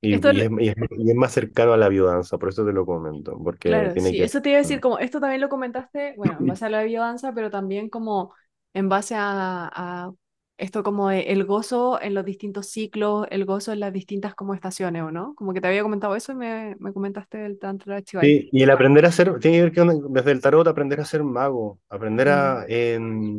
[0.01, 2.65] Y, Esto, y es, y es- y es más cercano a la biodanza, por eso
[2.65, 4.23] te lo comento, porque claro, tiene sí, que...
[4.23, 6.83] eso te iba a decir, como esto también lo comentaste, bueno, en base a la
[6.83, 8.33] biodanza, pero también como
[8.73, 10.13] en base a, a
[10.57, 14.53] esto como de el gozo en los distintos ciclos, el gozo en las distintas como
[14.53, 15.35] estaciones, ¿o no?
[15.35, 18.33] Como que te había comentado eso y me, me comentaste del Tantra Chibai.
[18.33, 21.05] Sí, y el aprender a ser, tiene que ver con, desde el tarot, aprender a
[21.05, 22.65] ser mago, aprender Mm, a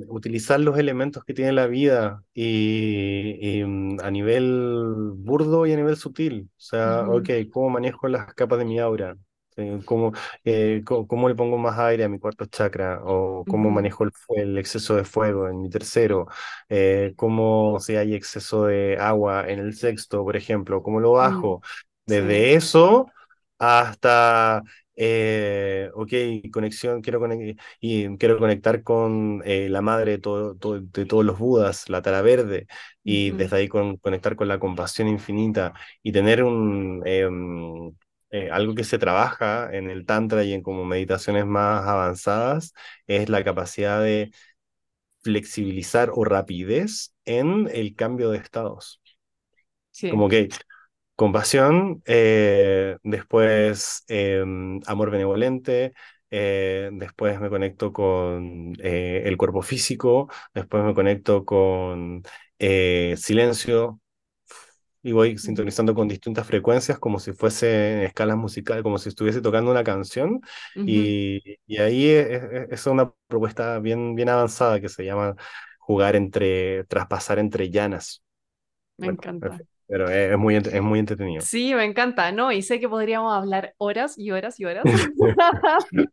[0.09, 5.77] utilizar los elementos que tiene la vida y, y, mm, a nivel burdo y a
[5.77, 6.51] nivel sutil.
[6.59, 9.17] O sea, ok, ujú, ¿cómo manejo las capas de mi aura?
[9.87, 10.13] ¿Cómo,
[10.45, 13.01] eh, cómo le pongo más aire a mi cuarto chakra?
[13.05, 16.27] ¿O cómo manejo el, el exceso de fuego en mi tercero?
[16.69, 20.83] Eh, ¿cómo si hay exceso de agua en el sexto, por ejemplo?
[20.83, 21.63] ¿Cómo lo mm, bajo?
[22.07, 23.07] sí, Desde eso
[23.59, 24.63] hasta,
[24.97, 26.13] eh, ok,
[26.53, 27.21] conexión, quiero,
[27.81, 32.03] y quiero conectar con eh, la madre de, todo, todo- de todos los Budas, la
[32.03, 32.67] Tara Verde,
[33.03, 37.93] y ujú, desde ahí con, conectar con la compasión infinita y tener un, em,
[38.31, 42.73] eh, algo que se trabaja en el Tantra y en como meditaciones más avanzadas,
[43.07, 44.33] es la capacidad de
[45.23, 49.01] flexibilizar o rapidez en el cambio de estados.
[49.91, 50.49] sí, Como que
[51.17, 54.43] Compasión, eh, después eh,
[54.87, 55.95] amor benevolente,
[56.31, 62.23] eh, después me conecto con el cuerpo físico, después me conecto con
[63.17, 64.01] silencio
[65.09, 69.71] y voy sintonizando con distintas frecuencias como si fuese escalas musicales, como si estuviese tocando
[69.71, 70.41] una canción
[70.75, 75.35] ujú, y, y ahí es, es- una propuesta bien, bien avanzada que se llama
[75.79, 78.23] jugar entre, traspasar entre llanas.
[78.99, 79.63] me Bueno, en encanta.
[79.89, 81.49] pero es, muy, es muy entretenido.
[81.49, 82.51] Sí, me encanta, ¿no?
[82.53, 84.91] Y sé que podríamos hablar horas y horas y horas.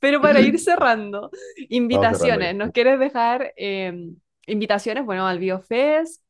[0.00, 1.30] Pero para ir cerrando,
[1.68, 2.54] invitaciones.
[2.56, 4.10] ¿Nos quieres dejar eh,
[4.46, 5.04] invitaciones?
[5.04, 6.22] Bueno, al BioFest,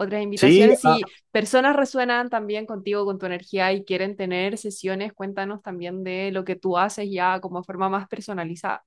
[0.00, 0.80] otras Sí, invitaciones.
[0.84, 6.04] ah, Si personas resuenan también contigo, con tu energía y quieren tener sesiones, cuéntanos también
[6.04, 8.84] de lo que tú haces ya como forma más personalizada.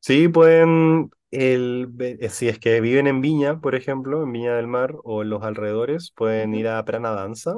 [0.00, 4.66] sí, pueden, el, eh, si es que viven en Viña, por ejemplo, en Viña del
[4.66, 7.54] Mar o en los alrededores, pueden ir a Prana Danza,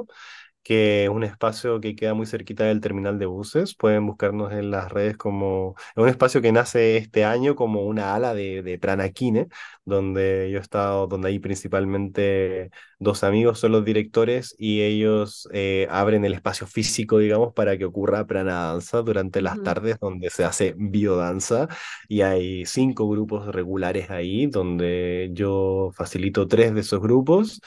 [0.63, 3.75] que es un espacio que queda muy cerquita del terminal de buses.
[3.75, 5.75] Pueden buscarnos en las redes como...
[5.95, 9.47] Es un espacio que nace este año como una ala de, de Prana Kine,
[9.85, 15.87] donde yo he estado, donde hay principalmente dos amigos son los directores y ellos eh,
[15.89, 20.43] abren el espacio físico, digamos, para que ocurra Prana Danza durante las tardes donde se
[20.45, 21.67] hace biodanza
[22.07, 27.59] y hay cinco grupos regulares ahí donde yo facilito tres de esos grupos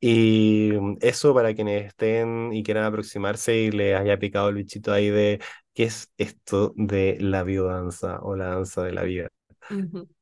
[0.00, 4.92] y mm, eso para quienes estén y quieran aproximarse y les haya picado el bichito
[4.92, 5.40] ahí de
[5.74, 9.28] qué es esto de la biodanza o la danza de la vida.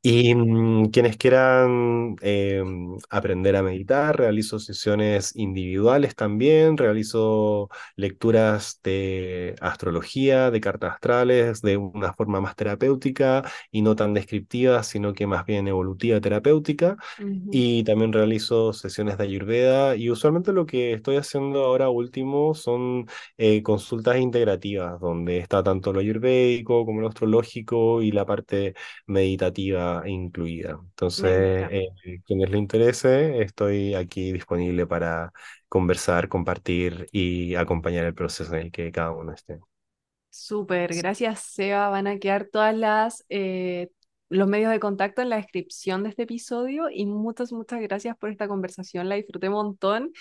[0.07, 2.62] Y mm, quienes quieran eh,
[3.09, 11.78] aprender a meditar, realizo sesiones individuales también, realizo lecturas de astrología, de cartas astrales, de
[11.78, 16.96] una forma más terapéutica y no tan descriptiva, sino que más bien evolutiva terapéutica.
[17.18, 17.57] ujú.
[17.57, 23.07] Y también realizo sesiones de Ayurveda y usualmente lo que estoy haciendo ahora último son
[23.38, 28.74] eh, consultas integrativas, donde está tanto lo ayurvédico como lo astrológico y la parte
[29.07, 30.78] meditativa incluida.
[30.80, 31.88] Entonces, eh,
[32.26, 35.32] quienes le interese, estoy aquí disponible para
[35.68, 39.59] conversar, compartir y acompañar el proceso en el que cada uno esté.
[40.30, 41.88] Súper, gracias Seba.
[41.88, 43.88] Van a quedar todas las eh,
[44.28, 48.30] los medios de contacto en la descripción de este episodio y muchas, muchas gracias por
[48.30, 49.09] esta conversación.
[49.09, 50.12] La disfruté un montón.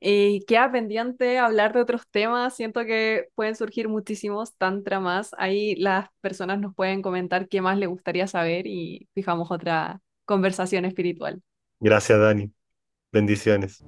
[0.00, 2.54] Y queda pendiente hablar de otros temas.
[2.54, 5.30] Siento que pueden surgir muchísimos tantra más.
[5.38, 10.84] Ahí las personas nos pueden comentar qué más les gustaría saber y fijamos otra conversación
[10.84, 11.42] espiritual.
[11.80, 12.52] Gracias, Dani.
[13.12, 13.82] Bendiciones.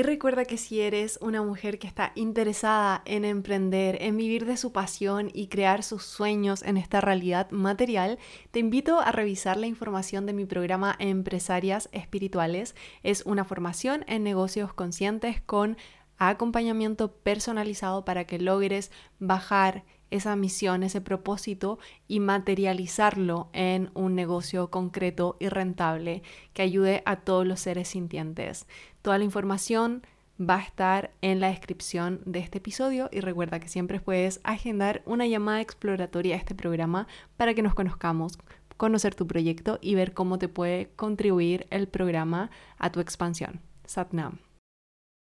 [0.00, 4.56] Y recuerda que si eres una mujer que está interesada en emprender, en vivir de
[4.56, 8.18] su pasión y crear sus sueños en esta realidad material,
[8.50, 12.74] te invito a revisar la información de mi programa Empresarias Espirituales.
[13.02, 15.76] Es una formación en negocios conscientes con
[16.16, 24.70] acompañamiento personalizado para que logres bajar esa misión, ese propósito y materializarlo en un negocio
[24.70, 28.66] concreto y rentable que ayude a todos los seres sintientes.
[29.02, 30.02] Toda la información
[30.40, 35.02] va a estar en la descripción de este episodio y recuerda que siempre puedes agendar
[35.04, 37.06] una llamada exploratoria a este programa
[37.36, 38.38] para que nos conozcamos,
[38.76, 43.60] conocer tu proyecto y ver cómo te puede contribuir el programa a tu expansión.
[43.84, 44.49] Satnam.